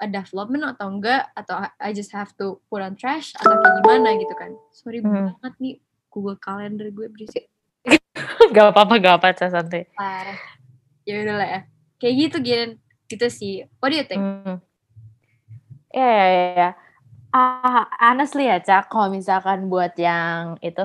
[0.02, 4.18] a development atau enggak atau I just have to put on trash atau kayak gimana
[4.18, 4.58] gitu kan.
[4.74, 5.38] Sorry hmm.
[5.38, 5.76] banget nih
[6.10, 7.46] Google Calendar gue berisik.
[8.58, 10.42] Gak apa-apa gak apa-apa santai parah
[11.06, 11.62] ya udah lah ya.
[12.02, 12.70] Kayak gitu Gin.
[13.06, 13.54] Gitu sih.
[13.78, 14.22] What do you think?
[14.26, 14.58] Hmm.
[15.94, 16.70] ya ya ya, ya.
[17.32, 20.84] Uh, honestly ya cak kalau misalkan buat yang itu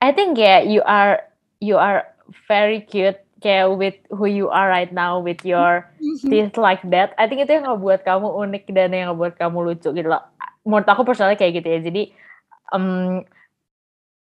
[0.00, 1.28] I think ya yeah, you are
[1.60, 2.08] you are
[2.48, 6.28] very cute kayak with who you are right now with your mm-hmm.
[6.32, 9.92] teeth like that I think itu yang ngebuat kamu unik dan yang ngebuat kamu lucu
[9.92, 10.24] gitu loh
[10.64, 12.02] menurut aku personalnya kayak gitu ya jadi
[12.72, 13.20] um,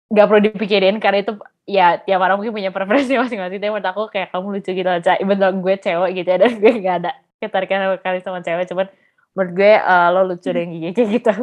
[0.09, 1.37] gak perlu dipikirin karena itu
[1.69, 5.21] ya tiap orang mungkin punya preferensi masing-masing tapi menurut aku kayak kamu lucu gitu aja
[5.21, 7.13] even though gue cewek gitu ya dan gue gak ada
[7.45, 8.89] ketarikan kali sama cewek cuman
[9.37, 11.35] menurut gue uh, lo lucu dan gigi kayak gitu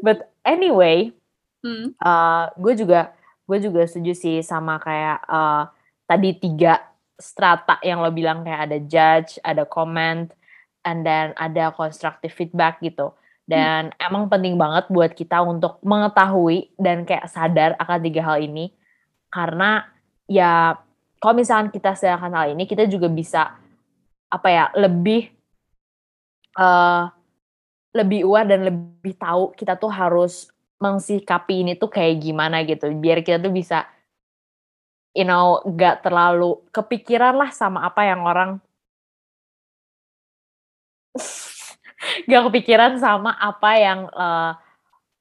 [0.00, 1.12] but anyway
[1.60, 1.92] hmm.
[2.00, 3.12] uh, gue juga
[3.48, 5.68] gue juga setuju sih sama kayak uh,
[6.08, 6.80] tadi tiga
[7.20, 10.32] strata yang lo bilang kayak ada judge, ada comment,
[10.86, 13.12] and then ada constructive feedback gitu.
[13.44, 14.06] Dan hmm.
[14.08, 18.72] emang penting banget buat kita untuk mengetahui dan kayak sadar akan tiga hal ini.
[19.28, 19.84] Karena
[20.24, 20.80] ya
[21.20, 23.52] kalau misalkan kita sedangkan hal ini, kita juga bisa
[24.28, 25.32] apa ya lebih
[26.56, 27.08] uh,
[27.96, 32.86] lebih aware dan lebih tahu kita tuh harus mengsikapi ini tuh kayak gimana gitu.
[32.94, 33.88] Biar kita tuh bisa
[35.16, 38.50] you know, gak terlalu kepikiran lah sama apa yang orang
[42.30, 44.52] gak kepikiran sama apa yang uh,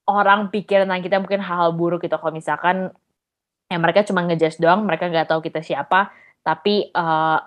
[0.08, 2.16] orang pikir tentang kita mungkin hal-hal buruk gitu.
[2.16, 2.92] Kalau misalkan
[3.68, 6.08] ya mereka cuma ngejudge doang mereka nggak tahu kita siapa
[6.40, 7.44] tapi uh,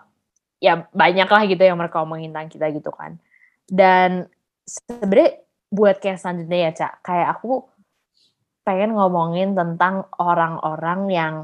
[0.61, 3.17] ya banyak lah gitu yang mereka omongin tentang kita gitu kan.
[3.65, 4.29] Dan
[4.69, 5.41] sebenarnya
[5.73, 7.65] buat kayak selanjutnya ya cak kayak aku
[8.67, 11.35] pengen ngomongin tentang orang-orang yang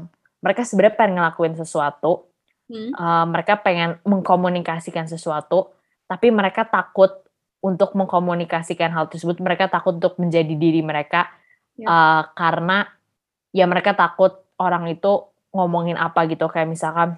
[0.43, 2.27] mereka sebenarnya pengen ngelakuin sesuatu,
[2.67, 2.91] Hmm.
[2.99, 5.71] uh, mereka pengen mengkomunikasikan sesuatu,
[6.03, 7.23] tapi mereka takut
[7.63, 9.39] untuk mengkomunikasikan hal tersebut.
[9.39, 11.31] Mereka takut untuk menjadi diri mereka
[11.79, 11.87] Yap.
[11.87, 12.83] uh, karena
[13.55, 16.51] ya mereka takut orang itu ngomongin apa gitu.
[16.51, 17.09] Kayak misalkan,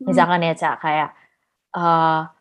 [0.00, 0.08] Hmm.
[0.08, 1.10] misalkan ya cak kayak
[1.76, 2.32] uh,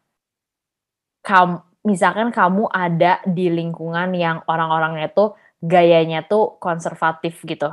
[1.21, 7.67] kam, misalkan kamu ada di lingkungan yang orang-orangnya tuh gayanya tuh konservatif gitu.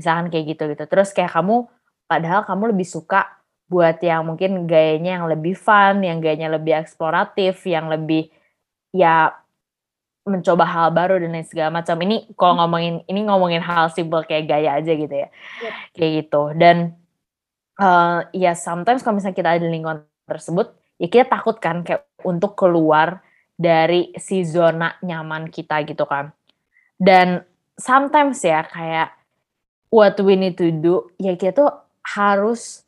[0.00, 0.84] Misalkan kayak gitu gitu.
[0.88, 1.68] Terus kayak kamu
[2.08, 3.28] padahal kamu lebih suka
[3.70, 8.32] buat yang mungkin gayanya yang lebih fun, yang gayanya lebih eksploratif, yang lebih
[8.90, 9.30] ya
[10.26, 11.94] mencoba hal baru dan lain segala macam.
[12.00, 15.28] Ini kalau ngomongin ini ngomongin hal simpel kayak gaya aja gitu ya.
[15.62, 15.72] Yep.
[15.94, 16.42] Kayak gitu.
[16.58, 16.76] Dan
[17.78, 22.10] uh, ya sometimes kalau misalnya kita ada di lingkungan tersebut, ya kita takut kan kayak
[22.26, 23.22] untuk keluar
[23.54, 26.32] dari si zona nyaman kita gitu kan.
[26.98, 27.46] Dan
[27.78, 29.19] sometimes ya kayak
[29.90, 31.70] what we need to do, ya kita tuh
[32.06, 32.86] harus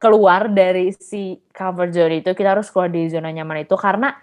[0.00, 4.16] keluar dari si comfort zone itu, kita harus keluar dari zona nyaman itu karena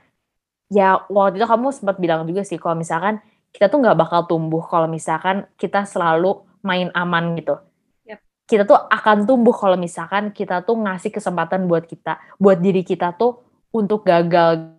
[0.67, 3.21] ya waktu itu kamu sempat bilang juga sih kalau misalkan
[3.53, 7.55] kita tuh nggak bakal tumbuh kalau misalkan kita selalu main aman gitu.
[8.03, 8.19] Yep.
[8.47, 13.15] Kita tuh akan tumbuh kalau misalkan kita tuh ngasih kesempatan buat kita, buat diri kita
[13.15, 13.39] tuh
[13.71, 14.75] untuk gagal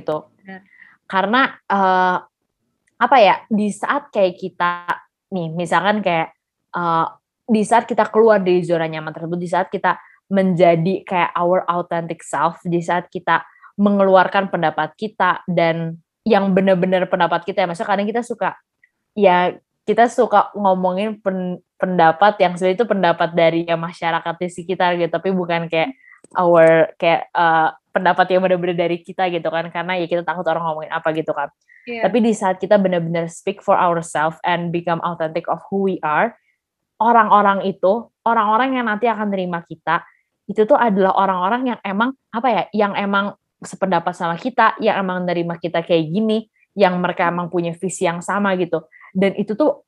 [0.00, 0.30] gitu.
[0.40, 0.60] Benar.
[1.04, 2.16] Karena uh,
[2.94, 6.34] apa ya di saat kayak kita nih misalkan kayak
[6.74, 7.08] uh,
[7.44, 10.00] di saat kita keluar dari zona nyaman tersebut, di saat kita
[10.32, 13.44] menjadi kayak our authentic self, di saat kita
[13.76, 18.56] mengeluarkan pendapat kita dan yang benar-benar pendapat kita ya, maksudnya kadang kita suka
[19.12, 19.52] ya
[19.84, 25.12] kita suka ngomongin pen, pendapat yang sebenarnya itu pendapat dari ya masyarakat di sekitar gitu,
[25.12, 25.92] tapi bukan kayak
[26.32, 30.64] our kayak uh, pendapat yang benar-benar dari kita gitu kan, karena ya kita takut orang
[30.64, 31.52] ngomongin apa gitu kan.
[31.84, 32.08] Yeah.
[32.08, 36.32] Tapi di saat kita benar-benar speak for ourselves and become authentic of who we are,
[36.96, 40.00] orang-orang itu, orang-orang yang nanti akan terima kita,
[40.48, 45.24] itu tuh adalah orang-orang yang emang apa ya, yang emang sependapat sama kita, yang emang
[45.24, 48.84] nerima kita kayak gini, yang mereka emang punya visi yang sama gitu.
[49.12, 49.84] Dan itu tuh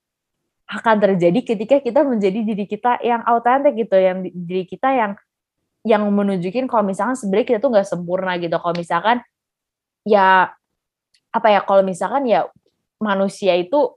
[0.67, 5.13] akan terjadi ketika kita menjadi diri kita yang autentik gitu, yang diri kita yang
[5.87, 8.59] yang menunjukin kalau misalkan sebenarnya kita tuh nggak sempurna gitu.
[8.59, 9.23] Kalau misalkan
[10.03, 10.56] ya
[11.33, 12.49] apa ya kalau misalkan ya
[13.03, 13.95] manusia itu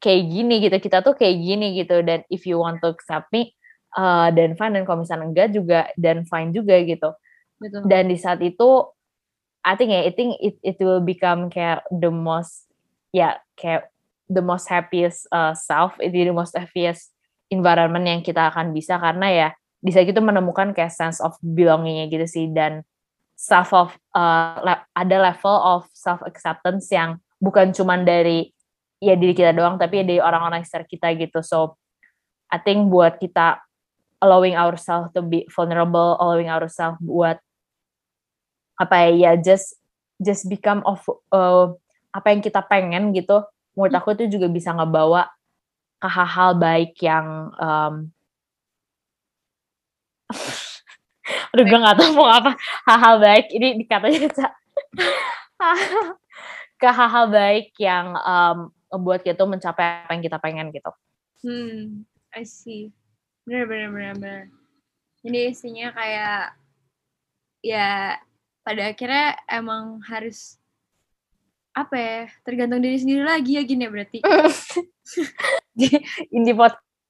[0.00, 2.00] kayak gini gitu kita tuh kayak gini gitu.
[2.02, 3.52] Dan if you want to accept me
[3.94, 4.74] uh, dan fine.
[4.74, 7.10] Dan kalau misalnya enggak juga dan fine juga gitu.
[7.60, 7.84] Betul.
[7.92, 8.88] dan di saat itu
[9.60, 12.64] I think ya I think it it will become kayak the most
[13.12, 13.92] ya kayak
[14.32, 16.00] the most happiest uh, self.
[16.00, 17.12] Itu the most happiest
[17.52, 18.96] environment yang kita akan bisa.
[18.96, 19.48] Karena ya
[19.84, 22.48] di saat itu menemukan kayak sense of belongingnya gitu sih.
[22.48, 22.80] Dan
[23.40, 28.52] self of uh, le- ada level of self acceptance yang bukan cuman dari
[29.00, 31.40] ya diri kita doang tapi dari orang-orang sekitar kita gitu.
[31.40, 31.80] So
[32.52, 33.64] I think buat kita
[34.20, 37.40] allowing ourselves to be vulnerable allowing ourselves buat
[38.76, 39.80] apa ya ya just
[40.20, 41.00] just become of
[41.32, 41.72] uh,
[42.12, 43.40] apa yang kita pengen gitu
[43.72, 45.32] menurut aku itu juga bisa ngebawa
[45.96, 48.12] ke hal-hal baik yang um,
[51.50, 52.54] aduh gue gak tau mau apa
[52.86, 54.48] hal-hal baik ini dikatanya Ca.
[56.80, 60.90] ke hal-hal baik yang um, membuat kita mencapai apa yang kita pengen gitu
[61.40, 62.04] Hmm,
[62.36, 62.92] I see.
[63.48, 64.42] Bener, bener, bener, bener.
[65.24, 66.52] Jadi isinya kayak,
[67.64, 68.20] ya
[68.60, 70.60] pada akhirnya emang harus,
[71.72, 74.18] apa ya, tergantung diri sendiri lagi ya gini ya berarti.
[75.80, 75.96] Jadi
[76.28, 76.56] indie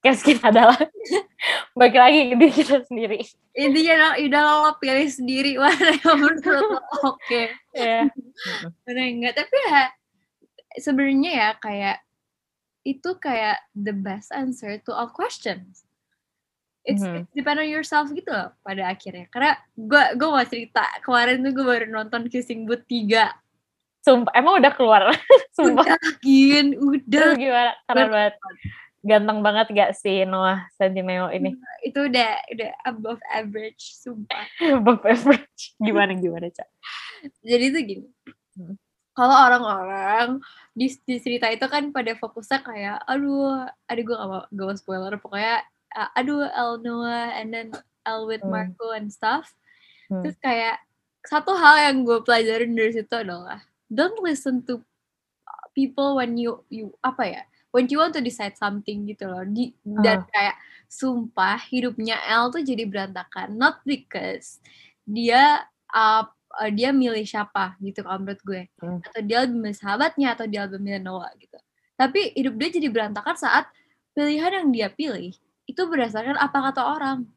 [0.00, 0.80] podcast kita adalah
[1.78, 3.20] bagi lagi ke diri kita sendiri
[3.52, 7.42] Intinya lo, udah lo, lo pilih sendiri mana yang menurut lo oke.
[7.76, 8.08] ya
[8.88, 9.34] Mana yang enggak.
[9.36, 9.82] Tapi ya,
[10.78, 11.96] sebenarnya ya kayak,
[12.82, 15.84] itu kayak the best answer to all questions.
[16.80, 17.26] It's, Mhm.
[17.26, 19.28] it's depend on yourself gitu loh pada akhirnya.
[19.28, 23.28] Karena gue gue mau cerita kemarin tuh gue baru nonton Kissing Booth 3.
[24.00, 25.12] sumpah emang udah keluar
[25.58, 27.04] sumpah Udah gin, udah.
[27.04, 28.34] Terus gimana keren banget
[29.00, 34.44] ganteng banget gak sih Noah Centineo ini Itu udah udah above average, sumpah.
[34.80, 36.68] above average gimana gimana cak
[37.44, 38.08] Jadi tuh gini.
[38.56, 38.76] Hmm.
[39.12, 40.40] Kalau orang-orang
[40.72, 44.76] di, di cerita itu kan pada fokusnya kayak, aduh, aduh gue gak mau, gak mau
[44.78, 45.60] spoiler, pokoknya,
[45.92, 47.68] uh, aduh, El Noah, and then
[48.08, 48.48] El with Hmm.
[48.54, 49.52] Marco and stuff.
[50.08, 50.24] Hmm.
[50.24, 50.80] Terus kayak,
[51.26, 53.60] satu hal yang gue pelajarin dari situ adalah,
[53.92, 54.80] don't listen to
[55.76, 59.46] people when you, you apa ya, when you want to decide something gitu loh.
[59.46, 60.56] Di, Dan kayak,
[60.90, 63.54] sumpah, hidupnya El tuh jadi berantakan.
[63.54, 64.58] Not because
[65.06, 66.26] dia, uh,
[66.58, 68.98] uh, dia milih siapa gitu kalau menurut gue Hmm.
[69.04, 71.58] atau dia lebih milih sahabatnya atau dia lebih milih Noah gitu
[71.94, 73.68] Tapi hidup dia jadi berantakan saat
[74.16, 75.36] pilihan yang dia pilih
[75.68, 77.28] itu berdasarkan apa kata orang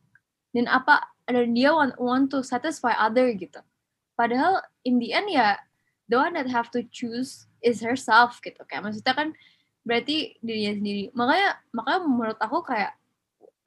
[0.56, 3.60] dan apa dan dia want, want to satisfy other gitu.
[4.16, 5.60] Padahal in the end ya
[6.08, 8.64] the one that have to choose is herself gitu.
[8.72, 9.30] Kayak maksudnya kan
[9.84, 11.04] berarti dirinya sendiri.
[11.16, 12.96] Makanya makanya menurut aku kayak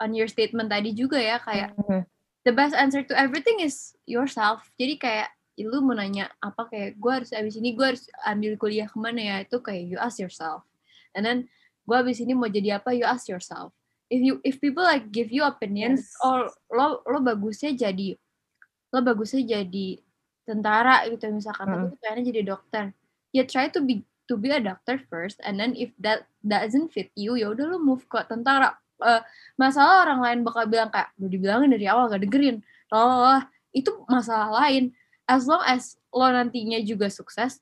[0.01, 2.03] on your statement tadi juga ya kayak mm -hmm.
[2.45, 4.69] the best answer to everything is yourself.
[4.77, 5.29] Jadi kayak
[5.65, 9.21] lu mau nanya apa kayak gue harus abis ini gue harus ambil kuliah ke mana
[9.25, 10.69] ya itu kayak you ask yourself
[11.17, 11.49] and then
[11.89, 13.73] gue abis ini mau jadi apa you ask yourself
[14.13, 16.21] if you if people like give you opinions yes.
[16.21, 18.21] or lo lo bagusnya jadi
[18.93, 19.89] lo bagusnya jadi
[20.45, 21.73] tentara gitu misalkan mm.
[21.73, 22.85] tapi tuh pengennya jadi dokter
[23.33, 27.11] ya try to be to be a doctor first and then if that doesn't fit
[27.19, 28.79] you ya udah lo move ke tentara.
[28.97, 29.21] Uh,
[29.61, 32.65] masalah orang lain bakal bilang kayak udah dibilangin dari awal gak dengerin.
[32.91, 33.45] Loh
[33.77, 34.97] itu masalah lain.
[35.29, 37.61] As long as lo nantinya juga sukses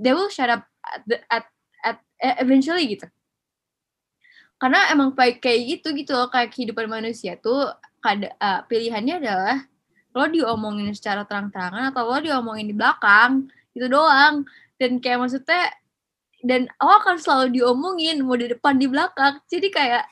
[0.00, 1.44] they will shut up at, the, at,
[1.84, 1.98] at
[2.40, 3.08] eventually gitu.
[4.56, 9.56] Karena emang baik kayak gitu gitu loh kayak kehidupan manusia tuh kada, uh, pilihannya adalah
[10.16, 14.48] lo diomongin secara terang-terangan atau lo diomongin di belakang itu doang.
[14.80, 15.72] Dan kayak maksudnya
[16.44, 19.40] dan lo akan selalu diomongin mau di depan di belakang.
[19.48, 20.04] Jadi kayak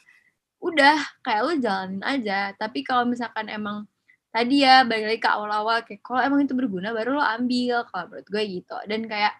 [0.64, 2.56] udah kayak lo jalanin aja.
[2.56, 3.84] Tapi kalau misalkan emang
[4.32, 7.84] tadi ya balik lagi ke awal-awal kayak kalau emang itu berguna baru lo ambil.
[7.88, 8.76] Kalau menurut gue gitu.
[8.88, 9.32] Dan kayak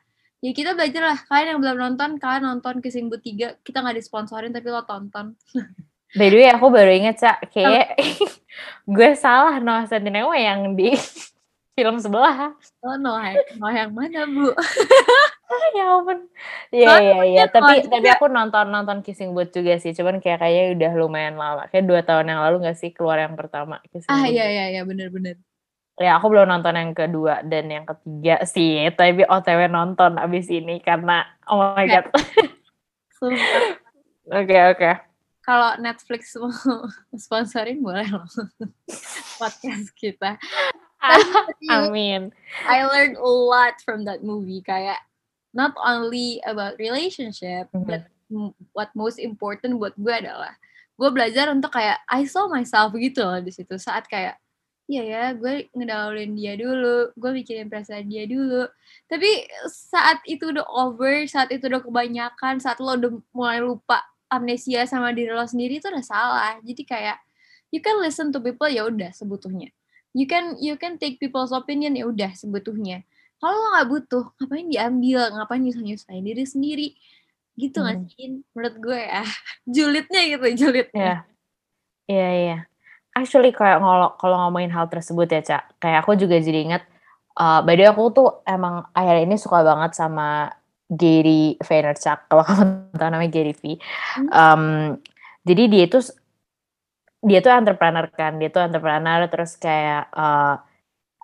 [0.45, 1.19] ya kita belajar lah.
[1.25, 5.33] Kalian yang belum nonton kalian nonton Kissing Booth 3 kita nggak disponsorin tapi lo tonton.
[6.15, 7.99] By the way aku baru inget cak kayak
[8.95, 10.95] gue salah Noah Centineo yang di
[11.75, 12.55] film sebelah.
[12.87, 14.55] Oh Noah Noah yang mana bu
[15.75, 16.19] ya ampun.
[16.75, 20.65] Iya iya iya, tapi tapi aku nonton nonton Kissing Booth juga sih, cuman kayak kayaknya
[20.75, 21.67] udah lumayan lama.
[21.71, 24.83] Kayak dua tahun yang lalu gak sih keluar yang pertama Kissing Ah iya iya iya
[24.83, 25.37] bener bener.
[25.95, 30.83] Ya aku belum nonton yang kedua dan yang ketiga sih, tapi OTW nonton abis ini
[30.83, 32.07] karena oh my god.
[34.25, 34.91] Oke oke.
[35.45, 36.49] Kalau Netflix mau
[37.21, 38.25] sponsorin boleh loh
[39.41, 40.41] podcast kita.
[41.69, 42.33] Amin.
[42.65, 44.97] I learned a lot from that movie kayak
[45.55, 47.89] not only about relationship mm -hmm.
[47.89, 48.03] but
[48.75, 50.59] what most important buat gue adalah
[50.95, 53.75] gue belajar untuk kayak I saw myself gitu loh di situ.
[53.79, 54.39] Saat kayak
[54.85, 58.67] iya ya gue ngedaulin dia dulu gue mikirin perasaan dia dulu.
[59.11, 64.87] Tapi saat itu udah over saat itu udah kebanyakan saat lo udah mulai lupa amnesia
[64.87, 66.55] sama diri lo sendiri itu udah salah.
[66.63, 67.19] Jadi kayak
[67.75, 69.75] you can listen to people ya udah sebutuhnya.
[70.15, 73.03] You can you can take people's opinion ya udah sebutuhnya
[73.45, 75.21] kalau lo nggak butuh ngapain diambil?
[75.37, 76.89] Ngapain nyusahin nyusahin diri sendiri?
[77.61, 78.09] Gitu hmm.
[78.09, 79.25] sih menurut gue ya.
[79.75, 80.97] Julidnya gitu julidnya.
[80.97, 81.17] Iya.
[82.09, 82.59] Iya iya.
[83.13, 86.83] Actually kayak kalau kalau ngomongin hal tersebut ya cak kayak aku juga jadi ingat
[87.39, 90.51] uh, by the way aku tuh emang akhir ini suka banget sama
[90.91, 93.79] Gary Vaynerchuk kalau kamu tahu namanya Gary V.
[94.19, 94.29] Hmm.
[94.33, 94.63] um,
[95.45, 95.99] jadi dia itu
[97.25, 100.61] dia tuh entrepreneur kan dia tuh entrepreneur terus kayak uh,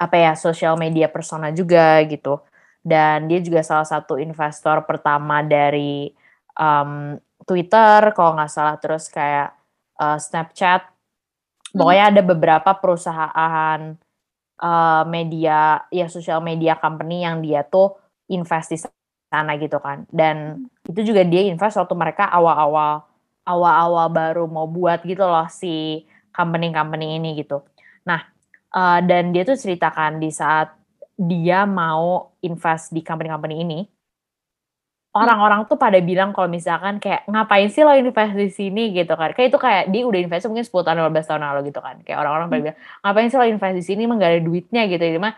[0.00, 2.40] apa ya social media persona juga gitu.
[2.80, 6.08] Dan dia juga salah satu investor pertama dari
[6.56, 8.80] um, Twitter kalau nggak salah.
[8.80, 9.52] Terus kayak
[10.00, 10.88] uh, Snapchat.
[11.70, 13.94] Pokoknya ada beberapa perusahaan
[14.58, 17.94] uh, media ya social media company yang dia tuh
[18.32, 18.78] invest di
[19.28, 20.08] sana gitu kan.
[20.08, 23.04] Dan itu juga dia invest waktu mereka awal-awal
[23.44, 27.62] awal-awal baru mau buat gitu loh si company-company ini gitu.
[28.06, 28.39] Nah
[28.70, 30.70] Uh, dan dia tuh ceritakan di saat
[31.18, 33.80] dia mau invest di company-company ini,
[35.10, 39.34] orang-orang tuh pada bilang kalau misalkan kayak ngapain sih lo invest di sini gitu kan.
[39.34, 41.96] Kayak itu kayak dia udah invest mungkin 10 tahun 15 tahun lalu gitu kan.
[42.06, 42.66] Kayak orang-orang pada hmm.
[42.70, 45.02] bilang ngapain sih lo invest di sini emang gak ada duitnya gitu.
[45.02, 45.34] Ini mah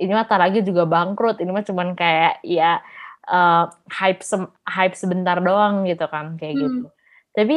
[0.00, 1.36] ini mah tar lagi juga bangkrut.
[1.44, 2.80] Ini mah cuman kayak ya
[3.28, 6.62] uh, hype se hype sebentar doang gitu kan kayak hmm.
[6.64, 6.86] gitu.
[7.36, 7.56] Tapi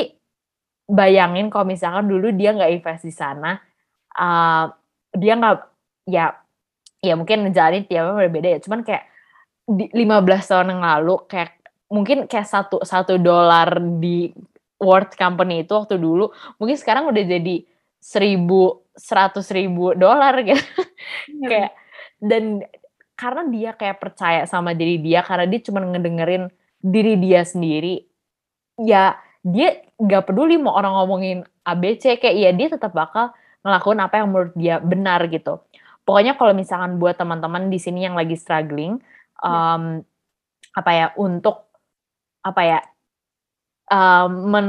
[0.91, 3.55] bayangin kalau misalkan dulu dia nggak invest di sana,
[4.19, 4.67] uh,
[5.13, 5.55] dia nggak
[6.09, 6.35] ya
[7.03, 9.03] ya mungkin ngejalanin tiapnya berbeda ya cuman kayak
[9.63, 11.51] di 15 tahun yang lalu kayak
[11.87, 14.33] mungkin kayak satu satu dolar di
[14.81, 17.63] world company itu waktu dulu mungkin sekarang udah jadi
[18.03, 20.59] seribu seratus ribu dolar gitu
[21.43, 21.47] ya.
[21.47, 21.71] kayak
[22.19, 22.43] dan
[23.15, 26.51] karena dia kayak percaya sama diri dia karena dia cuma ngedengerin
[26.83, 28.03] diri dia sendiri
[28.83, 33.31] ya dia nggak peduli mau orang ngomongin ABC kayak ya dia tetap bakal
[33.63, 35.63] ngelakuin apa yang menurut dia benar gitu.
[36.03, 38.99] Pokoknya kalau misalkan buat teman-teman di sini yang lagi struggling,
[39.39, 40.03] um,
[40.75, 41.71] apa ya untuk
[42.43, 42.79] apa ya
[43.87, 44.67] um, men,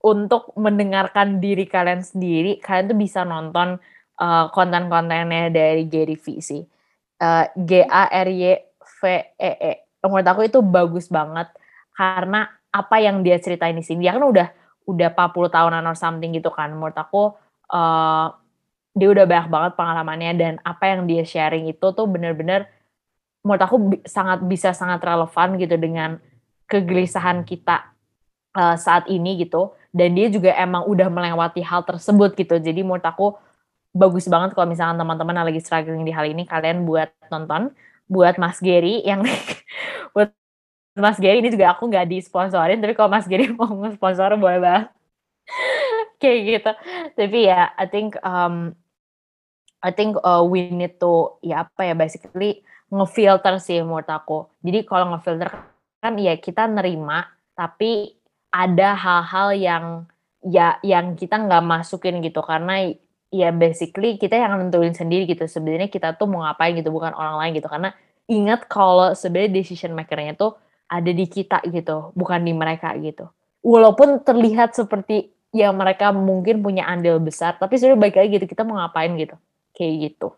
[0.00, 3.76] untuk mendengarkan diri kalian sendiri, kalian tuh bisa nonton
[4.18, 6.64] uh, konten-kontennya dari Gary V sih.
[7.22, 9.00] Uh, G A R Y V
[9.38, 9.72] E E.
[10.02, 11.52] Menurut aku itu bagus banget
[11.94, 14.48] karena apa yang dia ceritain di sini dia kan udah
[14.88, 17.36] udah 40 tahunan or something gitu kan menurut aku
[17.72, 18.36] uh,
[18.92, 22.68] dia udah banyak banget pengalamannya dan apa yang dia sharing itu tuh bener-bener
[23.42, 26.20] menurut aku sangat bisa sangat relevan gitu dengan
[26.68, 27.90] kegelisahan kita
[28.54, 29.74] uh, saat ini gitu.
[29.92, 32.56] Dan dia juga emang udah melewati hal tersebut gitu.
[32.56, 33.36] Jadi menurut aku
[33.92, 37.76] bagus banget kalau misalnya teman-teman lagi struggling di hal ini kalian buat nonton
[38.08, 39.20] buat Mas Gary yang
[40.16, 40.32] buat
[40.96, 44.84] Mas Gary ini juga aku nggak disponsorin tapi kalau Mas Gary mau sponsor boleh banget
[46.22, 46.70] kayak gitu.
[47.18, 48.78] Tapi ya I think um,
[49.82, 52.62] I think uh, we need to ya apa ya basically
[52.94, 54.46] ngefilter sih menurut aku.
[54.62, 55.50] Jadi kalau ngefilter
[55.98, 57.26] kan ya kita nerima
[57.58, 58.14] tapi
[58.54, 59.84] ada hal-hal yang
[60.46, 62.38] ya yang kita nggak masukin gitu.
[62.46, 62.86] Karena
[63.32, 67.42] ya basically kita yang nentuin sendiri gitu sebenarnya kita tuh mau ngapain gitu bukan orang
[67.42, 67.66] lain gitu.
[67.66, 67.90] Karena
[68.30, 70.54] ingat kalau sebenarnya decision makernya tuh
[70.86, 73.26] ada di kita gitu bukan di mereka gitu.
[73.64, 78.64] Walaupun terlihat seperti ya mereka mungkin punya andil besar tapi sebenarnya baik lagi gitu kita
[78.64, 79.36] mau ngapain gitu
[79.76, 80.28] kayak gitu.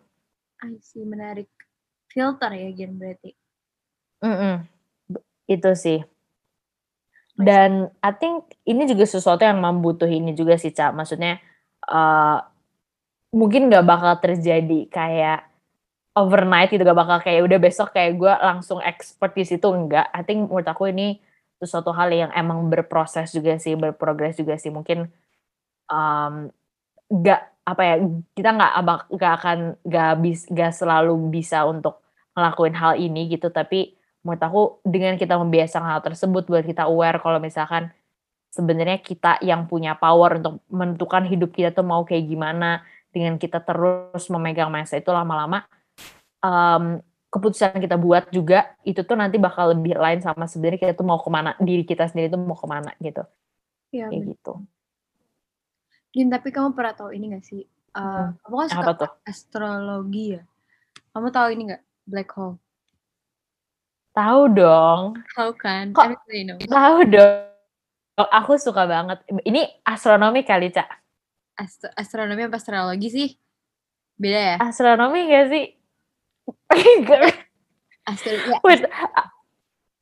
[0.65, 1.51] I see, menarik.
[2.09, 3.35] Filter ya Gen berarti.
[4.23, 4.55] Mm -mm.
[5.51, 6.01] Itu sih.
[7.35, 10.95] Dan I think ini juga sesuatu yang membutuhi ini juga sih, Cak.
[10.95, 11.43] Maksudnya
[11.91, 12.39] uh,
[13.35, 15.43] mungkin gak bakal terjadi kayak
[16.15, 20.07] overnight gitu, gak bakal kayak udah besok kayak gue langsung expert di situ enggak.
[20.15, 21.19] I think menurut aku ini
[21.63, 24.73] sesuatu hal yang emang berproses juga sih, berprogres juga sih.
[24.73, 25.09] Mungkin
[25.89, 26.51] um,
[27.65, 27.95] apa ya
[28.37, 28.73] kita nggak
[29.17, 32.05] nggak akan nggak bis nggak selalu bisa untuk
[32.37, 37.21] ngelakuin hal ini gitu tapi menurut aku dengan kita membiasakan hal tersebut buat kita aware
[37.25, 37.89] kalau misalkan
[38.53, 43.65] sebenarnya kita yang punya power untuk menentukan hidup kita tuh mau kayak gimana dengan kita
[43.65, 45.65] terus memegang masa itu lama-lama
[46.45, 47.01] um,
[47.35, 51.19] keputusan kita buat juga itu tuh nanti bakal lebih lain sama sebenarnya kita tuh mau
[51.19, 53.27] ke mana diri kita sendiri tuh mau ke mana gitu
[53.91, 54.63] ya, kayak gitu
[56.15, 57.67] Gin, tapi kamu pernah tahu ini gak sih?
[57.91, 58.47] Uh, hmm.
[58.47, 59.11] Kamu kan suka Apa tuh?
[59.27, 60.43] astrologi ya?
[61.11, 61.83] Kamu tahu ini gak?
[62.07, 62.55] Black hole.
[64.15, 65.19] Tahu dong.
[65.35, 65.91] Tahu kan?
[65.91, 66.07] Kok
[66.71, 67.51] tahu dong.
[68.15, 69.27] Aku suka banget.
[69.43, 70.87] Ini astronomi kali, Cak.
[71.59, 73.29] Astro astronomi apa astrologi sih?
[74.15, 74.57] Beda ya?
[74.63, 75.67] Astronomi gak sih?
[76.73, 78.61] Ya.
[78.65, 78.85] Wait,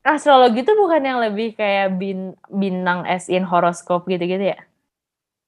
[0.03, 4.59] astrologi itu bukan yang lebih kayak bin, bintang as in horoskop gitu-gitu ya?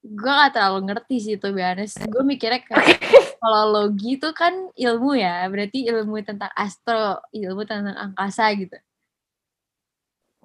[0.05, 3.01] gue gak terlalu ngerti sih tuh biasa gue mikirnya kayak
[3.41, 8.77] kalau logi itu kan ilmu ya berarti ilmu tentang astro ilmu tentang angkasa gitu.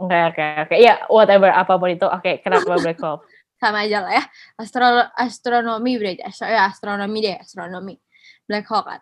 [0.00, 0.74] Oke oke oke.
[0.80, 2.08] Ya whatever apa pun itu.
[2.08, 3.20] Oke okay, kenapa black hole?
[3.60, 4.24] Sama aja lah ya.
[4.56, 8.00] Astro astronomi berarti astro, ya astronomi deh astronomi.
[8.48, 9.00] Black hole kan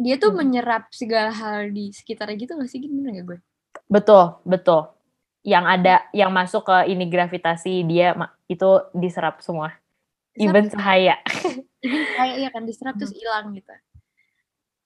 [0.00, 0.38] dia tuh hmm.
[0.40, 3.38] menyerap segala hal di sekitarnya gitu gak sih gimana gak gue
[3.88, 4.92] betul betul
[5.42, 8.14] yang ada yang masuk ke ini gravitasi dia
[8.46, 9.74] itu diserap semua.
[10.38, 11.18] Even cahaya.
[11.82, 13.20] Even cahaya ya kan diserap terus hmm.
[13.20, 13.74] hilang gitu.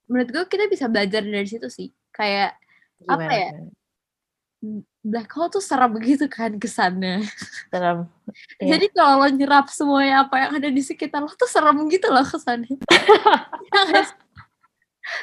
[0.09, 1.93] Menurut gue kita bisa belajar dari situ sih.
[2.11, 2.57] Kayak
[2.99, 3.13] Gimana?
[3.13, 3.51] apa ya?
[5.07, 7.23] Black hole tuh serem begitu kan kesannya.
[7.69, 8.09] Serem.
[8.59, 8.69] Yeah.
[8.75, 12.25] Jadi kalau lo nyerap semuanya apa yang ada di sekitar lo tuh serem gitu loh
[12.25, 12.81] kesannya.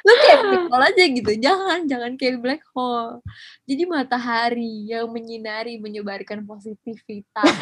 [0.03, 1.31] Lu kayak black hole aja gitu.
[1.39, 3.19] Jangan jangan kayak black hole.
[3.67, 7.53] Jadi matahari yang menyinari menyebarkan positivitas.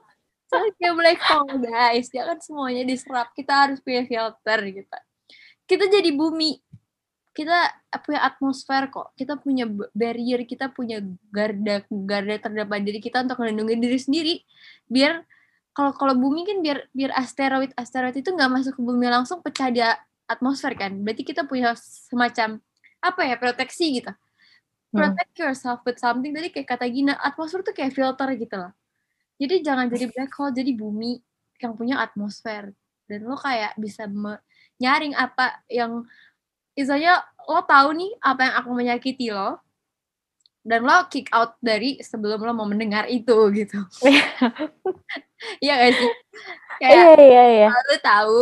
[0.50, 2.06] Jangan kayak black hole guys.
[2.10, 3.30] Jangan semuanya diserap.
[3.38, 4.98] Kita harus punya filter gitu.
[5.64, 6.58] Kita jadi bumi.
[7.30, 7.70] Kita
[8.02, 9.14] punya atmosfer kok.
[9.14, 10.42] Kita punya barrier.
[10.42, 10.98] Kita punya
[11.30, 14.34] garda garda terdapat diri kita untuk melindungi diri sendiri.
[14.90, 15.22] Biar
[15.70, 19.70] kalau kalau bumi kan biar biar asteroid asteroid itu nggak masuk ke bumi langsung pecah
[19.70, 19.94] dia
[20.30, 21.74] atmosfer kan berarti kita punya
[22.06, 22.62] semacam
[23.02, 24.94] apa ya proteksi gitu hmm.
[24.94, 25.42] protect hmm.
[25.42, 28.72] yourself with something tadi kayak kata Gina atmosfer tuh kayak filter gitu loh
[29.40, 31.18] jadi jangan jadi black hole jadi bumi
[31.58, 32.72] yang punya atmosfer
[33.10, 34.06] dan lo kayak bisa
[34.78, 36.06] nyaring apa yang
[36.78, 39.58] misalnya lo tahu nih apa yang akan menyakiti lo
[40.60, 43.80] dan lo kick out dari sebelum lo mau mendengar itu gitu
[45.60, 46.12] Iya gak sih?
[46.80, 47.68] Kayak iya, iya, iya.
[47.68, 48.38] lo tahu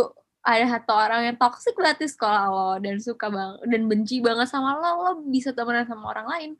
[0.46, 4.78] ada satu orang yang toxic berarti sekolah lo dan suka banget dan benci banget sama
[4.78, 6.50] lo lo bisa temenan sama orang lain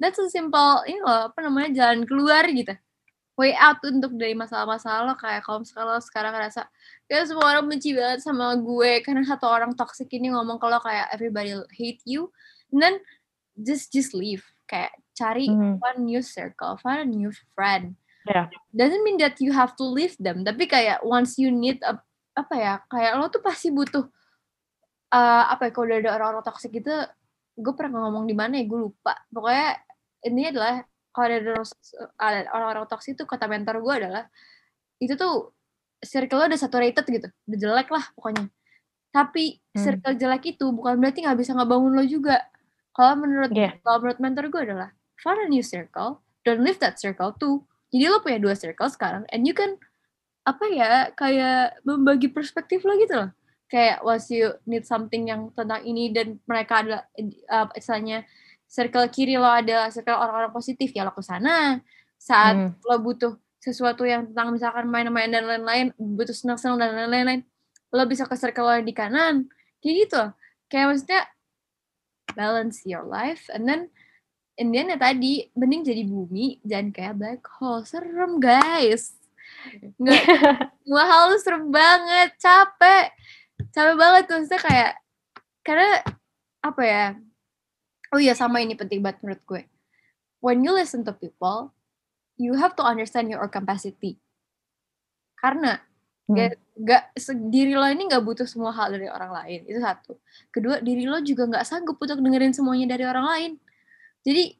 [0.00, 2.74] that's a simple ini lo apa namanya jalan keluar gitu
[3.38, 6.66] way out untuk dari masalah-masalah lo kayak kalau misalnya lo sekarang ngerasa
[7.06, 11.06] kayak semua orang benci banget sama gue karena satu orang toxic ini ngomong kalau kayak
[11.14, 12.32] everybody hate you
[12.74, 12.94] and then
[13.54, 15.78] just just leave kayak cari mm.
[15.78, 17.94] one new circle find a new friend
[18.26, 18.50] yeah.
[18.74, 21.94] doesn't mean that you have to leave them tapi kayak once you need a
[22.38, 24.06] apa ya kayak lo tuh pasti butuh
[25.10, 26.94] uh, apa ya kalau udah ada orang-orang toxic gitu
[27.58, 29.82] gue pernah ngomong di mana ya gue lupa pokoknya
[30.30, 31.26] ini adalah kalau
[32.22, 34.24] ada orang-orang toksik itu kata mentor gue adalah
[35.02, 35.50] itu tuh
[35.98, 38.46] circle lo udah saturated gitu udah jelek lah pokoknya
[39.10, 39.82] tapi hmm.
[39.82, 42.38] circle jelek itu bukan berarti nggak bisa ngebangun lo juga
[42.94, 43.74] kalau menurut yeah.
[43.82, 48.14] kalau menurut mentor gue adalah find a new circle don't leave that circle too jadi
[48.14, 49.74] lo punya dua circle sekarang and you can
[50.48, 53.30] apa ya kayak membagi perspektif lo gitu loh.
[53.68, 57.04] Kayak once you need something yang tentang ini dan mereka adalah
[57.52, 58.24] uh, istilahnya
[58.64, 61.84] circle kiri lo ada circle orang-orang positif ya lo ke sana.
[62.16, 62.70] Saat hmm.
[62.88, 67.44] lo butuh sesuatu yang tentang misalkan main-main dan lain-lain butuh senang-senang dan lain-lain
[67.92, 69.52] lo bisa ke circle lo di kanan.
[69.84, 70.22] Kayak gitu.
[70.72, 71.22] Kayak maksudnya
[72.32, 73.92] balance your life and then
[74.56, 77.84] in the end ya tadi mending jadi bumi jangan kayak black hole.
[77.84, 79.17] Serem guys
[80.00, 80.22] nggak
[80.82, 83.06] semua hal serem banget capek
[83.74, 84.92] capek banget tuh maksudnya kayak
[85.66, 85.90] karena
[86.62, 87.04] apa ya
[88.14, 89.62] oh iya sama ini penting banget menurut gue
[90.38, 91.74] when you listen to people
[92.38, 94.16] you have to understand your capacity.
[95.34, 95.82] Karena
[96.30, 96.54] hmm.
[96.86, 97.12] gak,
[97.50, 100.16] diri lo ini gak butuh semua hal dari orang lain itu satu.
[100.54, 103.52] Kedua diri lo juga gak sanggup untuk dengerin semuanya dari orang lain.
[104.22, 104.54] Jadi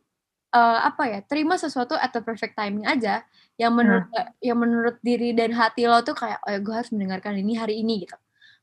[0.53, 3.22] uh, apa ya terima sesuatu at the perfect timing aja
[3.59, 4.38] yang menurut hmm.
[4.38, 7.82] yang menurut diri dan hati lo tuh kayak oh ya gue harus mendengarkan ini hari
[7.82, 8.14] ini gitu.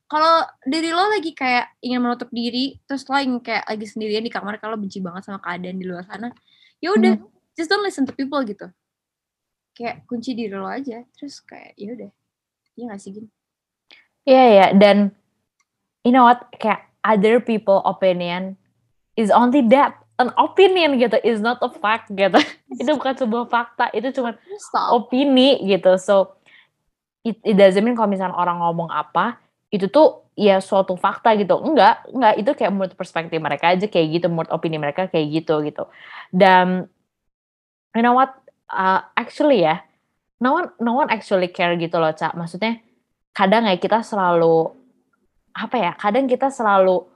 [0.06, 4.30] Kalau diri lo lagi kayak ingin menutup diri, terus lo ingin kayak lagi sendirian di
[4.30, 6.30] kamar kalau benci banget sama keadaan di luar sana,
[6.78, 7.26] ya udah, hmm.
[7.58, 8.70] just don't listen to people gitu
[9.76, 12.10] kayak kunci diri lo aja terus kayak ya udah
[12.80, 13.28] iya gak sih gini
[14.24, 14.70] iya yeah, ya yeah.
[14.80, 14.96] dan
[16.00, 18.56] you know what kayak other people opinion
[19.20, 22.40] is only that an opinion gitu is not a fact gitu
[22.80, 24.36] itu bukan sebuah fakta itu cuma
[24.92, 26.36] opini gitu so
[27.20, 29.36] it, it doesn't mean kalau misalnya orang ngomong apa
[29.68, 34.20] itu tuh ya suatu fakta gitu enggak enggak itu kayak menurut perspektif mereka aja kayak
[34.20, 35.88] gitu menurut opini mereka kayak gitu gitu
[36.32, 36.88] dan
[37.96, 38.36] you know what
[38.70, 39.82] uh, actually ya,
[40.42, 42.34] no one no one actually care gitu loh, Cak.
[42.34, 42.82] Maksudnya
[43.30, 44.74] kadang ya kita selalu
[45.54, 45.92] apa ya?
[45.94, 47.06] Kadang kita selalu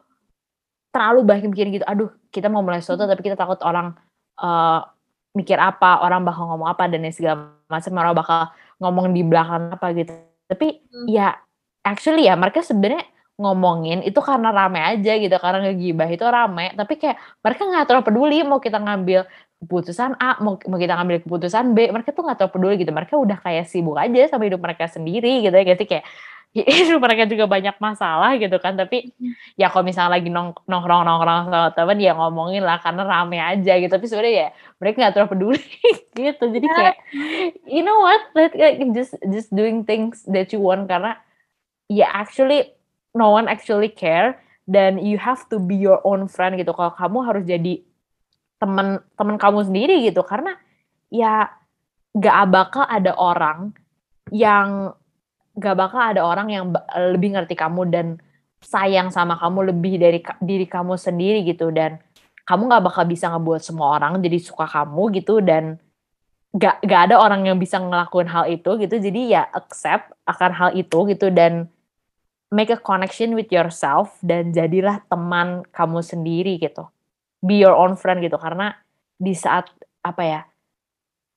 [0.90, 1.86] terlalu banyak mikir gitu.
[1.86, 3.94] Aduh, kita mau mulai sesuatu tapi kita takut orang
[4.38, 4.86] uh,
[5.34, 8.40] mikir apa, orang bakal ngomong apa dan segala macam, orang bakal
[8.82, 10.10] ngomong di belakang apa gitu.
[10.50, 11.06] Tapi hmm.
[11.06, 11.38] ya
[11.86, 13.06] actually ya mereka sebenarnya
[13.40, 18.04] ngomongin itu karena rame aja gitu karena ngegibah itu rame tapi kayak mereka nggak terlalu
[18.04, 19.24] peduli mau kita ngambil
[19.64, 23.16] keputusan A mau, mau kita ngambil keputusan B mereka tuh nggak tahu peduli gitu mereka
[23.16, 26.04] udah kayak sibuk aja sama hidup mereka sendiri gitu ya gitu kayak
[27.04, 29.14] mereka juga banyak masalah gitu kan tapi
[29.54, 33.78] ya kalau misalnya lagi nong nongkrong nongkrong sama teman ya ngomongin lah karena rame aja
[33.78, 33.90] gitu.
[33.90, 34.48] Tapi sebenarnya ya
[34.82, 35.64] mereka nggak terlalu peduli
[36.18, 36.44] gitu.
[36.50, 36.96] Jadi kayak
[37.70, 38.18] you know what?
[38.34, 38.58] Like
[38.90, 40.90] just just doing things that you want.
[40.90, 41.14] Karena
[41.86, 42.74] ya actually
[43.14, 44.42] no one actually care.
[44.66, 46.74] Dan you have to be your own friend gitu.
[46.74, 47.78] Kalau kamu harus jadi
[48.58, 50.26] teman teman kamu sendiri gitu.
[50.26, 50.58] Karena
[51.14, 51.46] ya
[52.10, 53.70] gak bakal ada orang
[54.30, 54.94] yang
[55.56, 58.06] gak bakal ada orang yang lebih ngerti kamu dan
[58.60, 61.72] sayang sama kamu lebih dari diri kamu sendiri gitu.
[61.74, 61.98] Dan
[62.44, 65.40] kamu gak bakal bisa ngebuat semua orang jadi suka kamu gitu.
[65.42, 65.80] Dan
[66.54, 68.96] gak gak ada orang yang bisa ngelakuin hal itu gitu.
[69.00, 71.32] Jadi ya accept akan hal itu gitu.
[71.32, 71.66] Dan
[72.50, 76.86] make a connection with yourself dan jadilah teman kamu sendiri gitu.
[77.40, 78.36] Be your own friend gitu.
[78.36, 78.74] Karena
[79.16, 79.70] di saat
[80.00, 80.40] apa ya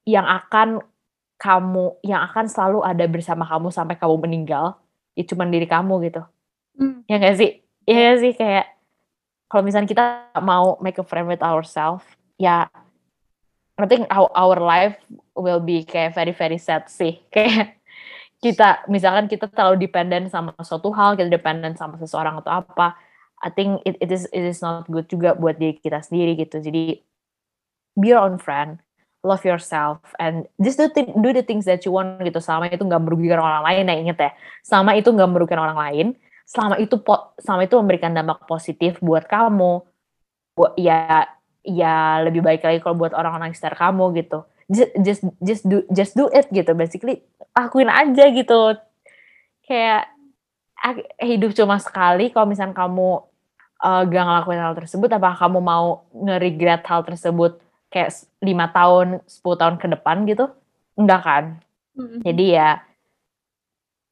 [0.03, 0.83] yang akan
[1.43, 4.79] kamu yang akan selalu ada bersama kamu sampai kamu meninggal
[5.11, 6.23] ya cuma diri kamu gitu.
[6.79, 7.03] Hmm.
[7.05, 7.59] ya gak sih?
[7.83, 8.31] Ya gak sih?
[8.39, 8.65] Kayak
[9.51, 10.05] kalau misalnya kita
[10.39, 12.07] mau make a friend with ourselves
[12.39, 12.71] ya
[13.75, 14.95] I think our, our life
[15.35, 17.19] will be kayak very very sad sih.
[17.33, 17.75] Kayak
[18.39, 22.95] kita misalkan kita terlalu dependent sama suatu hal kita dependent sama seseorang atau apa
[23.43, 26.63] I think it, it is it is not good juga buat diri kita sendiri gitu.
[26.63, 27.01] Jadi
[27.97, 28.79] be your own friend,
[29.23, 32.43] love yourself, and just do, th do the things that you want gitu.
[32.43, 34.31] Selama itu nggak merugikan orang lain, ya inget ya.
[34.61, 36.07] Selama itu nggak merugikan orang lain,
[36.43, 39.81] selama itu po selama itu memberikan dampak positif buat kamu,
[40.59, 41.31] buat ya
[41.63, 44.43] ya lebih baik lagi kalau buat orang-orang sekitar kamu gitu.
[44.67, 46.75] Just just just do just do it gitu.
[46.75, 47.23] Basically
[47.55, 48.75] lakuin aja gitu.
[49.63, 50.11] Kayak
[51.23, 52.27] hidup cuma sekali.
[52.35, 53.23] Kalau misalnya kamu
[53.83, 57.59] uh, gak ngelakuin hal tersebut apa kamu mau nge-regret hal tersebut
[57.93, 58.09] kayak
[58.41, 60.49] lima tahun 10 tahun ke depan gitu
[60.97, 61.45] enggak kan?
[61.93, 62.19] Mm-hmm.
[62.25, 62.69] jadi ya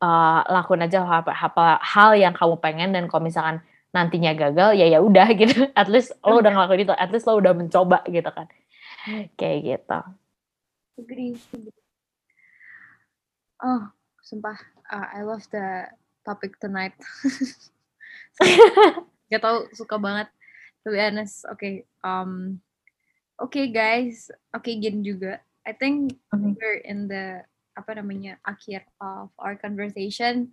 [0.05, 3.57] uh, lakuin aja apa, apa hal yang kamu pengen dan kalau misalkan
[3.89, 5.65] nantinya gagal ya ya udah gitu.
[5.73, 8.45] At least lo udah ngelakuin itu at least lo udah mencoba gitu kan.
[9.33, 9.99] Kayak gitu.
[11.01, 11.33] Agree
[13.61, 13.81] oh
[14.25, 14.57] sumpah
[14.89, 15.89] uh, I love the
[16.25, 16.93] topic tonight.
[19.31, 20.27] Gak tau suka banget.
[20.81, 22.57] To be honest oke okay, um,
[23.41, 25.41] okay guys, oke okay, Gin juga.
[25.65, 26.57] I think Mhm.
[26.57, 27.41] we're in the
[27.77, 30.51] apa namanya akhir of our conversation.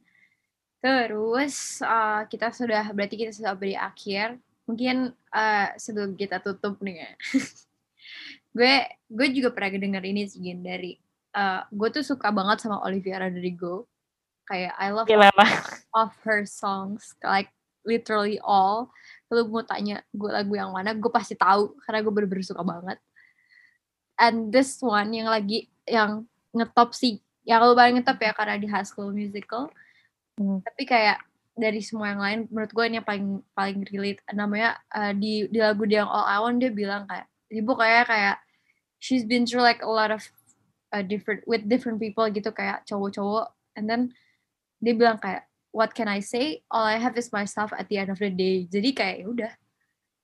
[0.79, 4.39] Terus uh, kita sudah berarti kita sudah beri akhir.
[4.69, 7.11] Mungkin uh, sebelum kita tutup nih ya.
[8.57, 8.75] gue
[9.11, 10.97] gue juga pernah denger ini sih Gin dari
[11.35, 13.89] uh, gue tuh suka banget sama Olivia Rodrigo.
[14.49, 15.53] Kayak I love lah.
[15.93, 17.53] of her songs like
[17.85, 18.93] literally all
[19.29, 20.97] kalau mau tanya gue lagu yang mana?
[20.97, 22.99] Gue pasti tahu karena gue bener-bener suka banget.
[24.17, 26.25] And this one yang lagi yang
[26.57, 27.21] ngetop sih.
[27.45, 29.71] Ya kalau paling ngetop ya karena di High School Musical.
[30.39, 30.63] Hmm.
[30.63, 31.19] tapi kayak
[31.59, 34.23] dari semua yang lain menurut gue ini yang paling paling relate.
[34.31, 38.07] Namanya uh, di di lagu dia yang All I Want dia bilang kayak ibu kayak
[38.07, 38.37] kayak
[39.03, 40.23] she's been through like a lot of
[40.95, 42.55] uh, different with different people gitu.
[42.55, 43.51] Kayak cowok-cowok.
[43.75, 44.15] And then
[44.79, 46.63] dia bilang kayak what can I say?
[46.71, 48.67] All I have is myself at the end of the day.
[48.69, 49.53] Jadi kayak ya udah.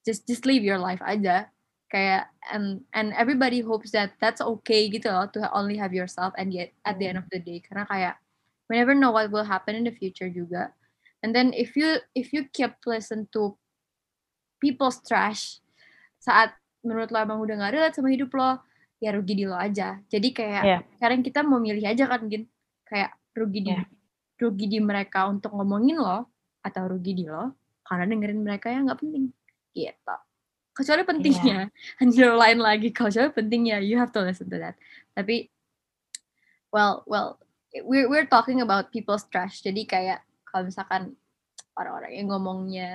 [0.05, 1.49] Just just live your life aja.
[1.93, 6.51] Kayak and and everybody hopes that that's okay gitu loh to only have yourself and
[6.51, 7.61] yet at the end of the day.
[7.63, 8.19] Karena kayak
[8.69, 10.73] we never know what will happen in the future juga.
[11.25, 13.57] And then if you if you keep listen to
[14.61, 15.61] people's trash
[16.21, 18.61] saat menurut lo emang udah gak relate sama hidup lo
[19.01, 20.01] ya rugi di lo aja.
[20.09, 20.81] Jadi kayak Yeah.
[20.97, 22.49] sekarang kita mau milih aja kan gin?
[22.89, 23.85] Kayak rugi di Yeah.
[24.39, 26.31] Rugi di mereka untuk ngomongin lo
[26.65, 27.55] atau rugi di lo
[27.85, 29.31] karena dengerin mereka yang nggak penting.
[29.77, 30.17] Gitu.
[30.75, 31.71] Kecuali pentingnya.
[32.03, 32.89] Underline lagi.
[32.91, 34.75] Kecuali pentingnya you have to listen to that.
[35.15, 35.53] Tapi
[36.75, 37.39] well well
[37.87, 39.63] we're we're talking about people's trash.
[39.63, 41.15] Jadi kayak kalau misalkan
[41.79, 42.89] orang-orang yang ngomongnya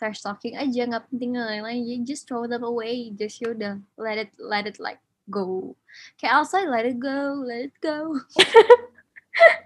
[0.00, 1.86] trash talking aja nggak penting lain-lain.
[1.86, 3.14] You just throw them away.
[3.14, 4.98] Just you udah let it let it like
[5.30, 5.78] go.
[6.18, 8.18] Kayak outside let it go let it go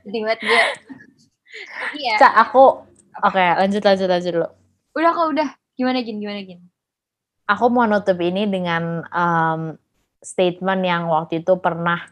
[0.06, 0.62] jadi buat gue
[1.56, 2.84] Tapi ya Cak, aku
[3.24, 4.48] oke lanjut lanjut lanjut dulu.
[4.96, 6.60] udah kok udah gimana gin gimana gin
[7.46, 9.78] Aku mau nutup ini dengan um,
[10.18, 12.02] statement yang waktu itu pernah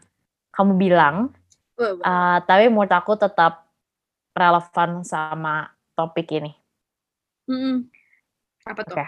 [0.55, 1.35] kamu bilang,
[1.75, 3.67] uh, tapi menurut aku tetap
[4.31, 6.55] relevan sama topik ini.
[7.51, 7.91] Mm-mm.
[8.63, 9.05] apa tuh Oke.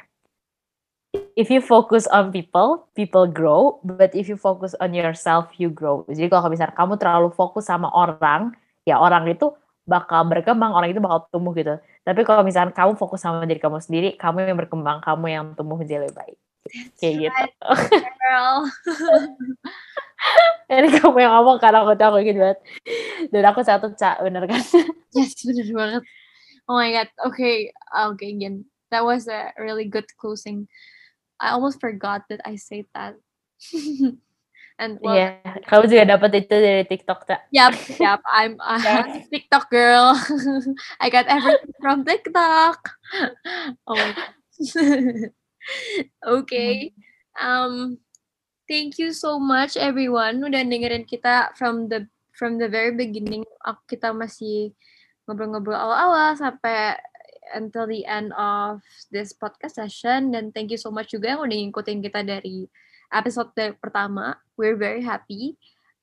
[1.38, 3.80] If you focus on people, people grow.
[3.86, 6.04] But if you focus on yourself, you grow.
[6.10, 9.54] Jadi kalau misalnya kamu terlalu fokus sama orang, ya orang itu
[9.88, 11.80] bakal berkembang, orang itu bakal tumbuh gitu.
[12.04, 15.80] Tapi kalau misalnya kamu fokus sama diri kamu sendiri, kamu yang berkembang, kamu yang tumbuh
[15.80, 16.38] menjadi lebih baik.
[17.00, 17.40] Kayak gitu.
[18.28, 18.68] girl
[20.68, 22.60] Ini kamu yang ngomong karena aku tahu gitu banget.
[23.32, 24.60] Dan aku satu cak, bener kan?
[25.16, 26.04] Yes, bener banget.
[26.68, 27.10] Oh my god.
[27.32, 28.68] Okay, okay again.
[28.92, 30.68] That was a really good closing.
[31.40, 33.16] I almost forgot that I said that.
[34.82, 37.42] and well, Iya, kamu juga dapat itu dari TikTok, cak.
[37.50, 38.22] yep, yep.
[38.30, 38.78] I'm a
[39.34, 40.14] TikTok girl.
[41.02, 42.78] I got everything from TikTok.
[43.90, 44.32] Oh my god.
[46.26, 46.94] okay.
[47.38, 48.02] Um,
[48.66, 53.46] thank you so much everyone udah dengerin kita from the from the very beginning.
[53.66, 54.74] Aku kita masih
[55.28, 56.96] ngobrol-ngobrol awal-awal sampai
[57.56, 58.82] until the end of
[59.12, 62.68] this podcast session dan thank you so much juga yang udah ngikutin kita dari
[63.12, 64.36] episode de- pertama.
[64.60, 65.56] We're very happy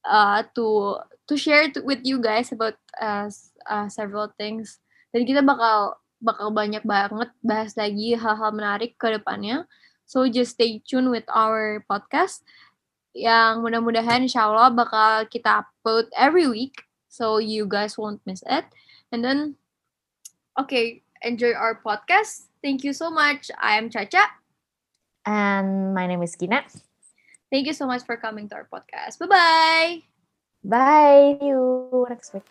[0.07, 3.29] uh, to to share to, with you guys about uh,
[3.69, 4.81] uh, several things.
[5.13, 9.69] Dan kita bakal bakal banyak banget bahas lagi hal-hal menarik ke depannya.
[10.05, 12.45] So just stay tuned with our podcast
[13.15, 16.83] yang mudah-mudahan insya Allah bakal kita upload every week.
[17.09, 18.67] So you guys won't miss it.
[19.15, 19.55] And then,
[20.59, 22.47] okay, enjoy our podcast.
[22.63, 23.51] Thank you so much.
[23.61, 24.23] I am Chacha.
[25.27, 26.65] And my name is Gina.
[27.51, 29.19] Thank you so much for coming to our podcast.
[29.19, 30.03] Bye-bye.
[30.65, 31.39] Bye.
[31.41, 32.45] See you next week.